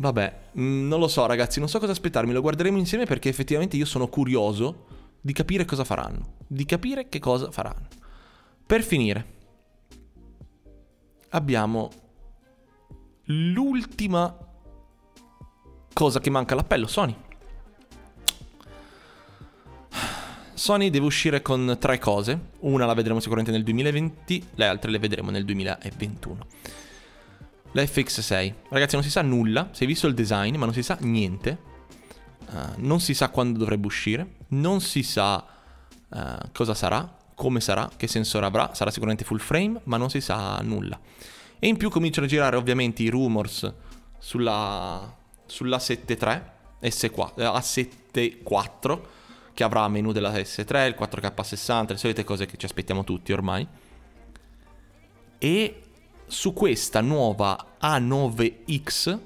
Vabbè, 0.00 0.34
mm, 0.58 0.88
non 0.88 0.98
lo 0.98 1.08
so 1.08 1.26
ragazzi, 1.26 1.58
non 1.58 1.68
so 1.68 1.78
cosa 1.78 1.92
aspettarmi, 1.92 2.32
lo 2.32 2.40
guarderemo 2.40 2.78
insieme 2.78 3.04
perché 3.04 3.28
effettivamente 3.28 3.76
io 3.76 3.84
sono 3.84 4.08
curioso 4.08 4.86
di 5.20 5.34
capire 5.34 5.66
cosa 5.66 5.84
faranno, 5.84 6.36
di 6.46 6.64
capire 6.64 7.10
che 7.10 7.18
cosa 7.18 7.50
faranno. 7.50 7.86
Per 8.64 8.82
finire, 8.82 9.26
abbiamo 11.30 11.90
l'ultima 13.24 14.34
cosa 15.92 16.18
che 16.18 16.30
manca 16.30 16.54
all'appello, 16.54 16.86
Sony. 16.86 17.14
Sony 20.54 20.88
deve 20.88 21.04
uscire 21.04 21.42
con 21.42 21.76
tre 21.78 21.98
cose, 21.98 22.52
una 22.60 22.86
la 22.86 22.94
vedremo 22.94 23.20
sicuramente 23.20 23.52
nel 23.52 23.64
2020, 23.64 24.46
le 24.54 24.66
altre 24.66 24.90
le 24.90 24.98
vedremo 24.98 25.30
nel 25.30 25.44
2021 25.44 26.46
la 27.72 27.82
FX6. 27.82 28.54
Ragazzi, 28.68 28.94
non 28.94 29.04
si 29.04 29.10
sa 29.10 29.22
nulla, 29.22 29.68
si 29.72 29.84
è 29.84 29.86
visto 29.86 30.06
il 30.06 30.14
design, 30.14 30.56
ma 30.56 30.64
non 30.64 30.74
si 30.74 30.82
sa 30.82 30.96
niente. 31.00 31.68
Uh, 32.50 32.72
non 32.76 33.00
si 33.00 33.14
sa 33.14 33.28
quando 33.28 33.58
dovrebbe 33.58 33.86
uscire, 33.86 34.36
non 34.48 34.80
si 34.80 35.02
sa 35.02 35.44
uh, 36.08 36.18
cosa 36.52 36.74
sarà, 36.74 37.16
come 37.34 37.60
sarà, 37.60 37.88
che 37.96 38.08
sensore 38.08 38.46
avrà, 38.46 38.74
sarà 38.74 38.90
sicuramente 38.90 39.24
full 39.24 39.38
frame, 39.38 39.80
ma 39.84 39.96
non 39.96 40.10
si 40.10 40.20
sa 40.20 40.58
nulla. 40.62 40.98
E 41.58 41.68
in 41.68 41.76
più 41.76 41.90
cominciano 41.90 42.26
a 42.26 42.28
girare 42.28 42.56
ovviamente 42.56 43.02
i 43.02 43.08
rumors 43.08 43.72
sulla, 44.18 45.16
sulla 45.46 45.76
7.3, 45.76 46.42
S4, 46.82 47.32
A74, 47.36 49.00
che 49.54 49.62
avrà 49.62 49.86
menu 49.88 50.10
della 50.10 50.32
S3, 50.32 50.86
il 50.86 50.96
4K60, 50.98 51.88
le 51.88 51.96
solite 51.96 52.24
cose 52.24 52.46
che 52.46 52.56
ci 52.56 52.64
aspettiamo 52.64 53.04
tutti 53.04 53.32
ormai. 53.32 53.66
E 55.38 55.79
su 56.30 56.52
questa 56.52 57.00
nuova 57.00 57.76
A9X, 57.82 59.18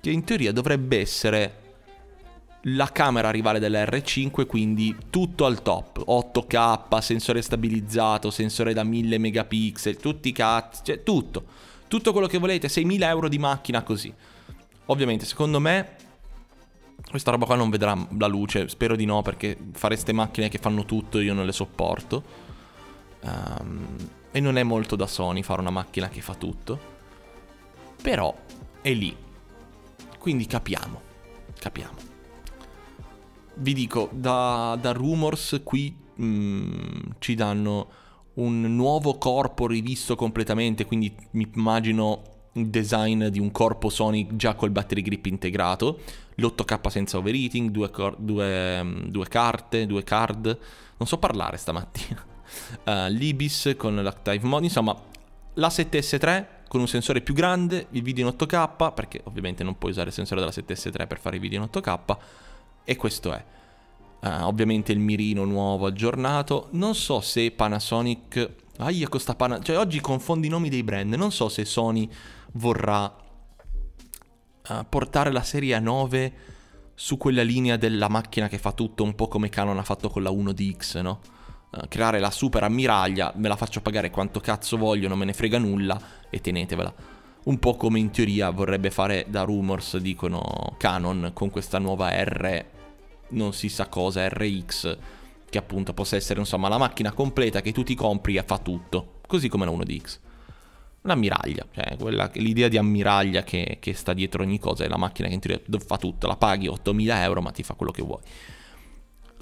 che 0.00 0.10
in 0.10 0.22
teoria 0.22 0.52
dovrebbe 0.52 1.00
essere 1.00 1.66
la 2.62 2.86
camera 2.92 3.30
rivale 3.30 3.58
della 3.58 3.82
R5, 3.82 4.46
quindi 4.46 4.94
tutto 5.10 5.46
al 5.46 5.62
top, 5.62 6.04
8K, 6.06 6.98
sensore 7.00 7.42
stabilizzato, 7.42 8.30
sensore 8.30 8.72
da 8.72 8.84
1000 8.84 9.18
megapixel, 9.18 9.96
tutti 9.96 10.28
i 10.28 10.32
cazzi, 10.32 10.82
cioè 10.84 11.02
tutto, 11.02 11.44
tutto 11.88 12.12
quello 12.12 12.28
che 12.28 12.38
volete, 12.38 12.68
6.000 12.68 13.02
euro 13.02 13.28
di 13.28 13.38
macchina 13.38 13.82
così. 13.82 14.12
Ovviamente, 14.86 15.24
secondo 15.24 15.58
me, 15.58 15.96
questa 17.10 17.32
roba 17.32 17.46
qua 17.46 17.56
non 17.56 17.70
vedrà 17.70 17.96
la 18.16 18.26
luce, 18.28 18.68
spero 18.68 18.94
di 18.94 19.04
no, 19.04 19.22
perché 19.22 19.56
fare 19.72 19.94
queste 19.94 20.12
macchine 20.12 20.48
che 20.48 20.58
fanno 20.58 20.84
tutto 20.84 21.18
io 21.18 21.34
non 21.34 21.46
le 21.46 21.52
sopporto. 21.52 22.46
Um, 23.22 24.16
e 24.30 24.40
non 24.40 24.56
è 24.56 24.62
molto 24.62 24.96
da 24.96 25.06
Sony 25.06 25.42
fare 25.42 25.60
una 25.60 25.70
macchina 25.70 26.08
che 26.08 26.20
fa 26.20 26.34
tutto. 26.34 26.96
Però 28.00 28.34
è 28.80 28.92
lì. 28.92 29.16
Quindi 30.18 30.46
capiamo. 30.46 31.00
Capiamo. 31.58 31.96
Vi 33.54 33.72
dico, 33.72 34.08
da, 34.12 34.78
da 34.80 34.92
Rumors 34.92 35.60
qui 35.64 35.96
mh, 36.14 36.24
mm, 36.24 37.00
ci 37.18 37.34
danno 37.34 37.88
un 38.34 38.60
nuovo 38.76 39.18
corpo 39.18 39.66
rivisto 39.66 40.14
completamente, 40.14 40.84
quindi 40.84 41.12
mi 41.32 41.50
immagino 41.54 42.22
il 42.52 42.68
design 42.68 43.26
di 43.26 43.40
un 43.40 43.50
corpo 43.50 43.88
Sony 43.88 44.28
già 44.32 44.54
col 44.54 44.70
battery 44.70 45.02
grip 45.02 45.26
integrato, 45.26 46.00
l'8K 46.36 46.88
senza 46.88 47.18
overheating, 47.18 47.70
due, 47.70 47.90
cor- 47.90 48.16
due, 48.16 48.82
mm, 48.82 49.06
due 49.06 49.26
carte, 49.26 49.86
due 49.86 50.04
card. 50.04 50.58
Non 50.96 51.08
so 51.08 51.18
parlare 51.18 51.56
stamattina 51.56 52.36
uh, 52.84 53.08
l'Ibis 53.08 53.74
con 53.76 53.96
l'Active 53.96 54.46
Mode, 54.46 54.64
insomma 54.64 54.96
la 55.54 55.68
7S3 55.68 56.46
con 56.68 56.80
un 56.80 56.88
sensore 56.88 57.20
più 57.20 57.34
grande, 57.34 57.86
il 57.90 58.02
video 58.02 58.28
in 58.28 58.34
8K, 58.38 58.94
perché 58.94 59.20
ovviamente 59.24 59.64
non 59.64 59.78
puoi 59.78 59.90
usare 59.90 60.08
il 60.08 60.14
sensore 60.14 60.40
della 60.40 60.52
7S3 60.52 61.06
per 61.06 61.18
fare 61.18 61.36
i 61.36 61.38
video 61.38 61.62
in 61.62 61.68
8K, 61.72 62.16
e 62.84 62.96
questo 62.96 63.32
è. 63.32 63.44
Uh, 64.20 64.46
ovviamente 64.46 64.92
il 64.92 64.98
mirino 64.98 65.44
nuovo 65.44 65.86
aggiornato, 65.86 66.68
non 66.72 66.94
so 66.94 67.20
se 67.20 67.50
Panasonic... 67.50 68.50
Io 68.90 69.08
costa 69.08 69.34
Panasonic... 69.34 69.66
Cioè 69.66 69.78
oggi 69.78 70.00
confondo 70.00 70.46
i 70.46 70.50
nomi 70.50 70.68
dei 70.68 70.82
brand, 70.82 71.14
non 71.14 71.32
so 71.32 71.48
se 71.48 71.64
Sony 71.64 72.08
vorrà 72.52 73.04
uh, 74.68 74.86
portare 74.88 75.30
la 75.30 75.42
serie 75.42 75.78
A9 75.78 76.32
su 76.94 77.16
quella 77.16 77.42
linea 77.42 77.76
della 77.76 78.08
macchina 78.08 78.48
che 78.48 78.58
fa 78.58 78.72
tutto 78.72 79.04
un 79.04 79.14
po' 79.14 79.28
come 79.28 79.48
Canon 79.48 79.78
ha 79.78 79.84
fatto 79.84 80.10
con 80.10 80.22
la 80.22 80.30
1DX, 80.30 81.00
no? 81.00 81.20
Uh, 81.70 81.86
creare 81.88 82.18
la 82.18 82.30
super 82.30 82.62
ammiraglia, 82.62 83.32
me 83.36 83.48
la 83.48 83.56
faccio 83.56 83.80
pagare 83.80 84.10
quanto 84.10 84.40
cazzo 84.40 84.76
voglio, 84.76 85.08
non 85.08 85.18
me 85.18 85.26
ne 85.26 85.32
frega 85.32 85.58
nulla 85.58 86.00
e 86.30 86.40
tenetevela. 86.40 86.92
Un 87.44 87.58
po' 87.58 87.76
come 87.76 87.98
in 87.98 88.10
teoria 88.10 88.50
vorrebbe 88.50 88.90
fare 88.90 89.26
da 89.28 89.42
rumors, 89.42 89.96
dicono 89.98 90.74
Canon, 90.78 91.30
con 91.34 91.50
questa 91.50 91.78
nuova 91.78 92.10
R, 92.10 92.64
non 93.30 93.52
si 93.52 93.68
sa 93.68 93.86
cosa, 93.88 94.26
RX, 94.28 94.98
che 95.48 95.58
appunto 95.58 95.94
possa 95.94 96.16
essere 96.16 96.40
insomma 96.40 96.68
la 96.68 96.78
macchina 96.78 97.12
completa 97.12 97.60
che 97.60 97.72
tu 97.72 97.82
ti 97.82 97.94
compri 97.94 98.36
e 98.36 98.42
fa 98.42 98.58
tutto, 98.58 99.20
così 99.26 99.48
come 99.48 99.64
la 99.64 99.72
1DX 99.72 100.18
l'ammiraglia, 101.02 101.66
cioè 101.72 101.96
quella, 101.96 102.30
l'idea 102.34 102.68
di 102.68 102.76
ammiraglia 102.76 103.42
che, 103.42 103.78
che, 103.80 103.94
sta 103.94 104.12
dietro 104.12 104.42
ogni 104.42 104.58
cosa 104.58 104.84
è 104.84 104.88
la 104.88 104.96
macchina 104.96 105.28
che 105.28 105.34
in 105.34 105.40
teoria 105.40 105.60
fa 105.84 105.96
tutto, 105.96 106.26
la 106.26 106.36
paghi 106.36 106.68
8000 106.68 107.22
euro 107.22 107.40
ma 107.40 107.50
ti 107.50 107.62
fa 107.62 107.74
quello 107.74 107.92
che 107.92 108.02
vuoi. 108.02 108.20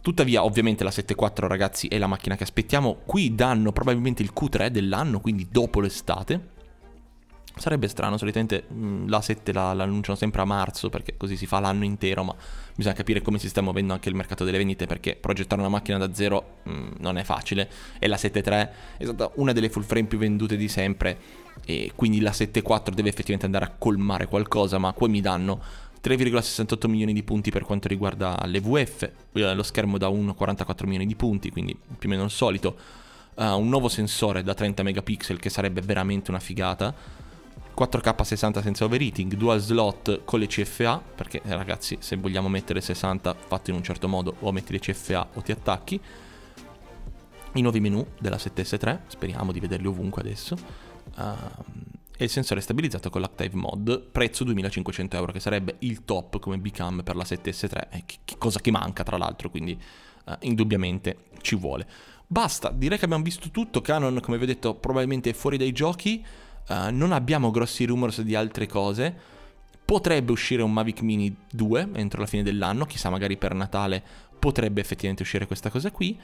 Tuttavia 0.07 0.45
ovviamente 0.45 0.85
la 0.85 0.91
7.4 0.91 1.49
ragazzi 1.49 1.89
è 1.89 1.99
la 1.99 2.07
macchina 2.07 2.37
che 2.37 2.45
aspettiamo, 2.45 2.99
qui 3.05 3.35
danno 3.35 3.73
probabilmente 3.73 4.23
il 4.23 4.31
Q3 4.33 4.69
dell'anno, 4.69 5.19
quindi 5.19 5.49
dopo 5.51 5.81
l'estate, 5.81 6.55
Sarebbe 7.59 7.89
strano, 7.89 8.19
solitamente 8.19 8.65
mh, 8.69 8.87
mm, 8.87 9.09
la 9.09 9.23
7 9.23 9.51
la, 9.51 9.73
la, 9.73 9.85
annunciano 9.85 10.15
sempre 10.15 10.43
a 10.43 10.45
marzo 10.45 10.91
perché 10.91 11.17
così 11.17 11.39
si 11.39 11.47
fa 11.47 11.59
l'anno 11.59 11.85
intero, 11.85 12.23
ma 12.23 12.35
bisogna 12.75 12.95
capire 12.95 13.23
come 13.23 13.39
si 13.39 13.49
sta 13.49 13.63
muovendo 13.63 13.95
anche 13.95 14.11
il 14.11 14.15
mercato 14.15 14.45
delle 14.45 14.59
vendite 14.59 14.85
perché 14.85 15.17
progettare 15.17 15.63
una 15.63 15.71
macchina 15.71 15.97
da 15.97 16.13
zero 16.13 16.59
mh, 16.65 16.71
mm, 16.71 16.89
non 16.99 17.17
è 17.17 17.25
facile. 17.25 17.69
E 17.99 18.09
la 18.09 18.17
7.3 18.17 18.69
è 18.99 19.05
stata 19.05 19.31
una 19.37 19.53
delle 19.53 19.71
full 19.71 19.85
frame 19.85 20.07
più 20.07 20.19
vendute 20.19 20.57
di 20.59 20.69
sempre 20.69 21.19
e 21.65 21.93
quindi 21.97 22.21
la 22.21 22.31
7.4 22.31 22.91
deve 22.91 23.09
effettivamente 23.09 23.47
andare 23.47 23.65
a 23.65 23.75
colmare 23.77 24.27
qualcosa, 24.27 24.77
ma 24.77 24.93
poi 24.93 25.09
mi 25.09 25.23
danno 25.23 25.63
3,68 26.07 26.89
milioni 26.89 27.13
di 27.13 27.25
punti 27.25 27.51
per 27.51 27.65
quanto 27.65 27.89
riguarda 27.89 28.41
le 28.47 28.61
VF, 28.61 29.11
eh, 29.33 29.55
lo 29.55 29.63
schermo 29.65 29.99
da 29.99 30.09
1,44 30.09 30.85
milioni 30.85 31.05
di 31.05 31.17
punti, 31.17 31.51
quindi 31.51 31.77
più 31.99 32.09
o 32.09 32.13
meno 32.13 32.23
il 32.23 32.31
solito, 32.31 32.77
uh, 33.35 33.59
un 33.59 33.69
nuovo 33.69 33.89
sensore 33.89 34.45
da 34.45 34.55
30 34.55 34.85
megapixel 34.85 35.41
che 35.41 35.51
sarebbe 35.51 35.81
veramente 35.81 36.31
una 36.31 36.39
figata 36.39 36.95
4K 37.77 38.23
60 38.23 38.63
senza 38.63 38.85
overheating, 38.85 39.35
dual 39.35 39.59
slot 39.59 40.23
con 40.25 40.39
le 40.39 40.47
CFA, 40.47 41.03
perché 41.15 41.43
eh, 41.45 41.55
ragazzi 41.57 41.97
se 41.99 42.15
vogliamo 42.17 42.49
mettere 42.49 42.81
60 42.81 43.35
fatto 43.35 43.71
in 43.71 43.77
un 43.77 43.83
certo 43.83 44.07
modo 44.07 44.37
o 44.39 44.53
metti 44.53 44.73
le 44.73 44.79
CFA 44.79 45.27
o 45.35 45.43
ti 45.43 45.51
attacchi. 45.51 46.01
I 47.53 47.61
nuovi 47.61 47.81
menu 47.81 48.07
della 48.19 48.37
7S3, 48.37 49.01
speriamo 49.09 49.51
di 49.51 49.59
vederli 49.61 49.89
ovunque 49.89 50.23
adesso. 50.23 50.57
Uh, 51.17 51.96
e 52.17 52.25
il 52.25 52.31
sensore 52.31 52.61
stabilizzato 52.61 53.11
con 53.11 53.21
l'Active 53.21 53.57
Mod, 53.57 54.01
prezzo 54.11 54.45
2500 54.45 55.17
euro, 55.17 55.33
che 55.33 55.41
sarebbe 55.41 55.77
il 55.81 56.05
top 56.05 56.39
come 56.39 56.59
Bcam 56.59 57.03
per 57.03 57.17
la 57.17 57.25
7S3, 57.25 57.89
eh, 57.91 58.05
cosa 58.39 58.61
che 58.61 58.71
manca 58.71 59.03
tra 59.03 59.17
l'altro, 59.17 59.51
quindi 59.51 59.79
uh, 60.25 60.33
indubbiamente 60.41 61.25
ci 61.43 61.57
vuole. 61.57 61.87
Basta, 62.27 62.71
direi 62.71 62.99
che 62.99 63.05
abbiamo 63.05 63.23
visto 63.23 63.51
tutto, 63.51 63.81
Canon 63.81 64.19
come 64.21 64.39
vi 64.39 64.45
ho 64.45 64.47
detto 64.47 64.75
probabilmente 64.75 65.31
è 65.31 65.33
fuori 65.35 65.57
dai 65.57 65.73
giochi, 65.73 66.25
Uh, 66.69 66.91
non 66.91 67.13
abbiamo 67.13 67.53
grossi 67.53 67.85
rumors 67.85 68.23
di 68.23 68.35
altre 68.35 68.67
cose. 68.67 69.15
Potrebbe 69.85 70.33
uscire 70.33 70.63
un 70.63 70.73
Mavic 70.73 71.01
Mini 71.03 71.35
2 71.53 71.91
entro 71.95 72.21
la 72.21 72.27
fine 72.27 72.43
dell'anno, 72.43 72.87
chissà 72.87 73.09
magari 73.09 73.37
per 73.37 73.55
Natale 73.55 74.03
potrebbe 74.37 74.81
effettivamente 74.81 75.23
uscire 75.23 75.47
questa 75.47 75.71
cosa 75.71 75.93
qui. 75.93 76.19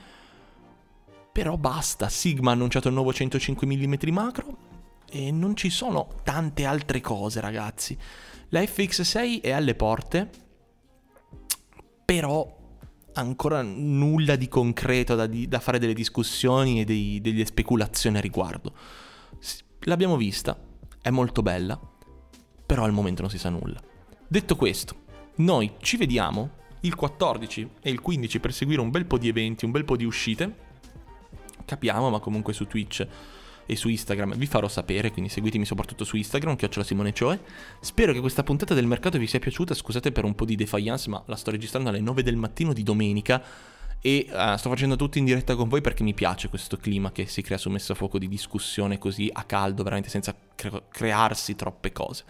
Però 1.31 1.57
basta, 1.57 2.09
Sigma 2.09 2.51
ha 2.51 2.55
annunciato 2.55 2.89
il 2.89 2.95
nuovo 2.95 3.13
105 3.13 3.67
mm 3.67 3.95
macro 4.11 4.72
e 5.13 5.31
non 5.31 5.55
ci 5.55 5.71
sono 5.71 6.09
tante 6.25 6.65
altre 6.65 7.01
cose 7.01 7.41
ragazzi. 7.41 7.97
La 8.49 8.61
FX6 8.61 9.43
è 9.43 9.51
alle 9.51 9.75
porte, 9.75 10.31
però 12.05 12.61
ancora 13.15 13.61
nulla 13.63 14.37
di 14.37 14.49
concreto 14.49 15.15
da, 15.15 15.27
di, 15.27 15.47
da 15.47 15.61
fare 15.61 15.79
delle 15.79 15.93
discussioni 15.93 16.81
e 16.81 16.85
dei, 16.85 17.21
delle 17.21 17.45
speculazioni 17.45 18.17
a 18.17 18.21
riguardo 18.21 18.73
l'abbiamo 19.85 20.17
vista, 20.17 20.59
è 21.01 21.11
molto 21.11 21.43
bella, 21.43 21.81
però 22.65 22.85
al 22.85 22.93
momento 22.93 23.23
non 23.23 23.31
si 23.31 23.39
sa 23.39 23.49
nulla. 23.49 23.81
Detto 24.27 24.57
questo, 24.57 25.05
noi 25.37 25.73
ci 25.81 25.97
vediamo 25.97 26.61
il 26.81 26.95
14 26.95 27.71
e 27.81 27.91
il 27.91 28.01
15 28.01 28.41
per 28.41 28.53
seguire 28.53 28.81
un 28.81 28.91
bel 28.91 29.07
po' 29.07 29.19
di 29.19 29.29
eventi, 29.29 29.65
un 29.65 29.71
bel 29.71 29.85
po' 29.85 29.97
di 29.97 30.05
uscite. 30.05 30.71
Capiamo, 31.65 32.11
ma 32.11 32.19
comunque 32.19 32.53
su 32.53 32.67
Twitch 32.67 33.07
e 33.67 33.77
su 33.77 33.89
Instagram 33.89 34.37
vi 34.37 34.47
farò 34.47 34.69
sapere, 34.69 35.11
quindi 35.11 35.31
seguitemi 35.31 35.65
soprattutto 35.65 36.05
su 36.05 36.17
Instagram, 36.17 36.57
chiocciola 36.57 36.85
Simone 36.85 37.13
Cioe. 37.13 37.41
Spero 37.81 38.13
che 38.13 38.21
questa 38.21 38.43
puntata 38.43 38.75
del 38.75 38.87
mercato 38.87 39.19
vi 39.19 39.27
sia 39.27 39.39
piaciuta, 39.39 39.75
scusate 39.75 40.13
per 40.13 40.25
un 40.25 40.35
po' 40.35 40.45
di 40.45 40.57
defiance, 40.57 41.09
ma 41.09 41.23
la 41.27 41.37
sto 41.37 41.51
registrando 41.51 41.89
alle 41.89 42.01
9 42.01 42.23
del 42.23 42.37
mattino 42.37 42.73
di 42.73 42.83
domenica 42.83 43.43
e 44.05 44.27
uh, 44.29 44.57
sto 44.57 44.69
facendo 44.69 44.97
tutto 44.97 45.19
in 45.19 45.25
diretta 45.25 45.55
con 45.55 45.69
voi 45.69 45.81
perché 45.81 46.03
mi 46.03 46.13
piace 46.13 46.49
questo 46.49 46.77
clima 46.77 47.13
che 47.13 47.27
si 47.27 47.41
crea 47.41 47.57
su 47.57 47.71
Messa 47.71 47.93
a 47.93 47.97
Fuoco 47.97 48.19
di 48.19 48.27
discussione 48.27 48.99
così 48.99 49.31
a 49.33 49.45
caldo, 49.45 49.85
veramente 49.85 50.11
senza 50.11 50.35
cre- 50.57 50.83
crearsi 50.91 51.55
troppe 51.55 51.93
cose. 51.93 52.25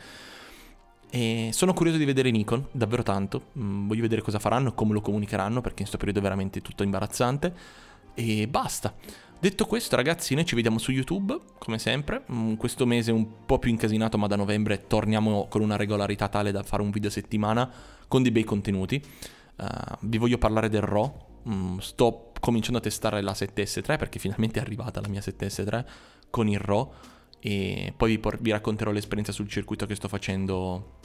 E 1.14 1.50
sono 1.52 1.72
curioso 1.74 1.98
di 1.98 2.04
vedere 2.04 2.30
Nikon, 2.30 2.68
davvero 2.72 3.02
tanto. 3.02 3.48
Mm, 3.58 3.86
voglio 3.86 4.02
vedere 4.02 4.22
cosa 4.22 4.38
faranno 4.38 4.70
e 4.70 4.74
come 4.74 4.92
lo 4.92 5.00
comunicheranno 5.00 5.60
perché 5.60 5.82
in 5.82 5.88
questo 5.88 5.96
periodo 5.96 6.20
è 6.20 6.22
veramente 6.22 6.60
tutto 6.60 6.82
imbarazzante. 6.82 7.54
E 8.14 8.48
basta. 8.48 8.94
Detto 9.42 9.66
questo, 9.66 9.96
ragazzi, 9.96 10.36
noi 10.36 10.44
ci 10.44 10.54
vediamo 10.54 10.78
su 10.78 10.92
YouTube, 10.92 11.36
come 11.58 11.80
sempre. 11.80 12.22
Mm, 12.30 12.54
questo 12.54 12.86
mese 12.86 13.10
è 13.10 13.12
un 13.12 13.44
po' 13.44 13.58
più 13.58 13.72
incasinato, 13.72 14.16
ma 14.16 14.28
da 14.28 14.36
novembre 14.36 14.86
torniamo 14.86 15.48
con 15.48 15.62
una 15.62 15.74
regolarità 15.74 16.28
tale 16.28 16.52
da 16.52 16.62
fare 16.62 16.80
un 16.80 16.90
video 16.90 17.08
a 17.08 17.12
settimana 17.12 17.68
con 18.06 18.22
dei 18.22 18.30
bei 18.30 18.44
contenuti. 18.44 19.02
Uh, 19.56 19.96
vi 20.02 20.18
voglio 20.18 20.38
parlare 20.38 20.68
del 20.68 20.82
RAW, 20.82 21.30
Mm, 21.48 21.78
sto 21.78 22.30
cominciando 22.38 22.78
a 22.78 22.80
testare 22.80 23.20
la 23.20 23.32
7S3 23.32 23.98
perché 23.98 24.20
finalmente 24.20 24.60
è 24.60 24.62
arrivata 24.62 25.00
la 25.00 25.08
mia 25.08 25.20
7S3 25.20 25.84
con 26.30 26.46
il 26.46 26.60
RAW 26.60 26.92
e 27.40 27.92
poi 27.96 28.10
vi, 28.10 28.18
por- 28.20 28.40
vi 28.40 28.52
racconterò 28.52 28.92
l'esperienza 28.92 29.32
sul 29.32 29.48
circuito 29.48 29.84
che 29.86 29.96
sto 29.96 30.06
facendo 30.06 30.98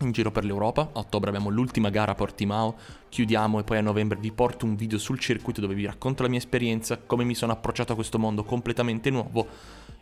in 0.00 0.12
giro 0.12 0.30
per 0.30 0.44
l'Europa. 0.44 0.90
A 0.92 0.98
ottobre 0.98 1.30
abbiamo 1.30 1.50
l'ultima 1.50 1.90
gara 1.90 2.12
a 2.12 2.14
Portimao, 2.14 2.76
chiudiamo 3.08 3.58
e 3.58 3.64
poi 3.64 3.78
a 3.78 3.82
novembre 3.82 4.18
vi 4.18 4.32
porto 4.32 4.66
un 4.66 4.76
video 4.76 4.98
sul 4.98 5.18
circuito 5.18 5.60
dove 5.60 5.74
vi 5.74 5.86
racconto 5.86 6.22
la 6.22 6.28
mia 6.28 6.38
esperienza, 6.38 6.98
come 6.98 7.24
mi 7.24 7.34
sono 7.34 7.52
approcciato 7.52 7.92
a 7.92 7.94
questo 7.94 8.18
mondo 8.18 8.44
completamente 8.44 9.10
nuovo 9.10 9.46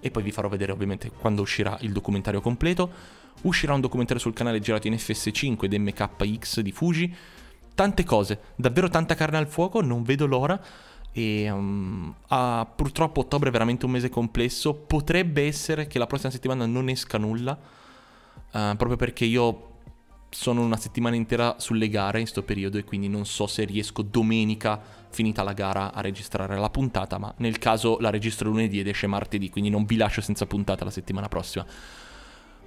e 0.00 0.10
poi 0.10 0.22
vi 0.22 0.30
farò 0.30 0.48
vedere 0.48 0.72
ovviamente 0.72 1.10
quando 1.10 1.42
uscirà 1.42 1.76
il 1.80 1.92
documentario 1.92 2.40
completo. 2.40 3.14
Uscirà 3.42 3.74
un 3.74 3.80
documentario 3.80 4.22
sul 4.22 4.32
canale 4.32 4.60
girato 4.60 4.86
in 4.86 4.94
FS5 4.94 5.64
ed 5.64 5.74
MKX 5.74 6.60
di 6.60 6.72
Fuji 6.72 7.14
tante 7.76 8.04
cose, 8.04 8.40
davvero 8.56 8.88
tanta 8.88 9.14
carne 9.14 9.36
al 9.36 9.46
fuoco, 9.46 9.80
non 9.82 10.02
vedo 10.02 10.26
l'ora. 10.26 10.58
E 11.12 11.50
um, 11.50 12.12
ah, 12.28 12.70
purtroppo 12.74 13.20
ottobre 13.20 13.48
è 13.48 13.52
veramente 13.52 13.84
un 13.86 13.92
mese 13.92 14.08
complesso. 14.08 14.74
Potrebbe 14.74 15.46
essere 15.46 15.86
che 15.86 15.98
la 15.98 16.06
prossima 16.06 16.32
settimana 16.32 16.66
non 16.66 16.88
esca 16.88 17.18
nulla. 17.18 17.56
Uh, 18.52 18.76
proprio 18.76 18.96
perché 18.96 19.24
io 19.24 19.75
sono 20.36 20.62
una 20.62 20.76
settimana 20.76 21.16
intera 21.16 21.56
sulle 21.58 21.88
gare 21.88 22.18
in 22.18 22.24
questo 22.24 22.42
periodo 22.42 22.76
e 22.76 22.84
quindi 22.84 23.08
non 23.08 23.24
so 23.24 23.46
se 23.46 23.64
riesco 23.64 24.02
domenica, 24.02 24.78
finita 25.08 25.42
la 25.42 25.54
gara, 25.54 25.94
a 25.94 26.02
registrare 26.02 26.58
la 26.58 26.68
puntata. 26.68 27.16
Ma 27.16 27.32
nel 27.38 27.58
caso 27.58 27.96
la 28.00 28.10
registro 28.10 28.50
lunedì 28.50 28.78
ed 28.78 28.86
esce 28.86 29.06
martedì, 29.06 29.48
quindi 29.48 29.70
non 29.70 29.86
vi 29.86 29.96
lascio 29.96 30.20
senza 30.20 30.44
puntata 30.44 30.84
la 30.84 30.90
settimana 30.90 31.28
prossima. 31.28 31.64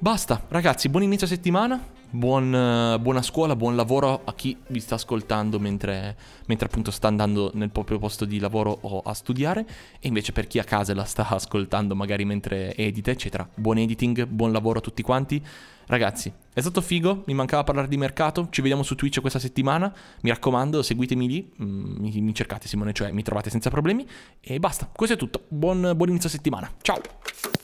Basta, 0.01 0.45
ragazzi, 0.47 0.87
buon 0.87 1.03
inizio 1.03 1.27
settimana, 1.27 1.77
buon, 2.09 2.53
uh, 2.53 2.97
buona 3.01 3.21
scuola, 3.21 3.57
buon 3.57 3.75
lavoro 3.75 4.21
a 4.23 4.33
chi 4.33 4.55
vi 4.67 4.79
sta 4.79 4.95
ascoltando 4.95 5.59
mentre, 5.59 6.15
mentre, 6.45 6.67
appunto 6.67 6.89
sta 6.89 7.09
andando 7.09 7.51
nel 7.55 7.69
proprio 7.69 7.99
posto 7.99 8.23
di 8.23 8.39
lavoro 8.39 8.77
o 8.79 9.01
a 9.01 9.13
studiare 9.13 9.67
e 9.99 10.07
invece 10.07 10.31
per 10.31 10.47
chi 10.47 10.57
a 10.57 10.63
casa 10.63 10.95
la 10.95 11.03
sta 11.03 11.27
ascoltando 11.27 11.95
magari 11.95 12.23
mentre 12.23 12.73
edita, 12.77 13.11
eccetera. 13.11 13.45
Buon 13.53 13.79
editing, 13.79 14.25
buon 14.25 14.53
lavoro 14.53 14.79
a 14.79 14.81
tutti 14.81 15.01
quanti. 15.01 15.45
Ragazzi, 15.87 16.31
è 16.53 16.61
stato 16.61 16.79
figo, 16.79 17.23
mi 17.25 17.33
mancava 17.33 17.65
parlare 17.65 17.89
di 17.89 17.97
mercato, 17.97 18.47
ci 18.51 18.61
vediamo 18.61 18.83
su 18.83 18.95
Twitch 18.95 19.19
questa 19.19 19.39
settimana, 19.39 19.93
mi 20.21 20.29
raccomando, 20.29 20.81
seguitemi 20.81 21.27
lì, 21.27 21.51
mm, 21.61 21.95
mi, 21.99 22.21
mi, 22.21 22.33
cercate 22.33 22.69
Simone, 22.69 22.93
cioè 22.93 23.11
mi 23.11 23.23
trovate 23.23 23.49
senza 23.49 23.69
problemi 23.69 24.07
e 24.39 24.59
basta, 24.59 24.89
questo 24.95 25.15
è 25.15 25.19
tutto, 25.19 25.43
buon, 25.49 25.91
buon 25.93 26.07
inizio 26.07 26.29
settimana, 26.29 26.71
ciao! 26.83 27.58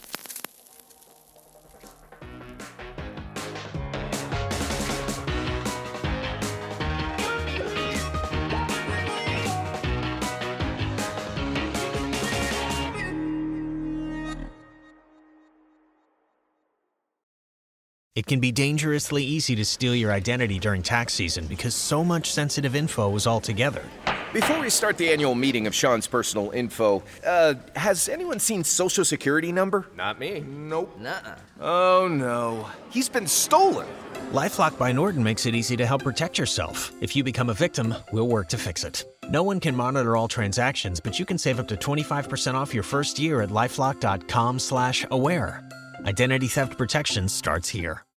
It 18.16 18.26
can 18.28 18.40
be 18.40 18.54
dangerously 18.54 19.26
easy 19.26 19.58
to 19.58 19.66
steal 19.66 19.94
your 19.94 20.14
identity 20.14 20.58
during 20.58 20.82
tax 20.82 21.14
season 21.14 21.48
because 21.48 21.76
so 21.76 22.02
much 22.02 22.32
sensitive 22.32 22.74
info 22.74 23.14
is 23.18 23.28
all 23.28 23.42
together. 23.42 23.84
Before 24.32 24.58
we 24.62 24.70
start 24.70 24.98
the 24.98 25.12
annual 25.12 25.36
meeting 25.36 25.68
of 25.68 25.76
Sean's 25.76 26.08
personal 26.08 26.52
info, 26.52 27.04
uh, 27.28 27.56
has 27.76 28.08
anyone 28.08 28.40
seen 28.40 28.64
Social 28.64 29.04
Security 29.04 29.52
number? 29.52 29.88
Not 29.98 30.18
me. 30.18 30.40
Nope. 30.40 30.98
Nuh-uh. 30.98 31.36
Oh 31.60 32.08
no. 32.08 32.70
He's 32.90 33.10
been 33.10 33.28
stolen. 33.28 33.88
Lifelock 34.32 34.78
by 34.78 34.94
Norton 34.94 35.22
makes 35.22 35.46
it 35.46 35.54
easy 35.54 35.76
to 35.76 35.86
help 35.86 36.06
protect 36.06 36.38
yourself. 36.38 36.94
If 37.02 37.18
you 37.18 37.24
become 37.26 37.50
a 37.50 37.54
victim, 37.54 37.94
we'll 38.14 38.30
work 38.30 38.48
to 38.50 38.58
fix 38.58 38.86
it. 38.86 39.04
No 39.30 39.44
one 39.44 39.60
can 39.60 39.76
monitor 39.76 40.16
all 40.16 40.30
transactions, 40.30 41.02
but 41.02 41.20
you 41.20 41.26
can 41.26 41.38
save 41.38 41.60
up 41.60 41.68
to 41.68 41.76
25% 41.76 42.54
off 42.54 42.74
your 42.74 42.84
first 42.84 43.20
year 43.20 43.42
at 43.42 43.50
lifelock.com/aware. 43.50 45.62
Identity 46.06 46.48
theft 46.48 46.78
protection 46.78 47.28
starts 47.28 47.70
here. 47.70 48.06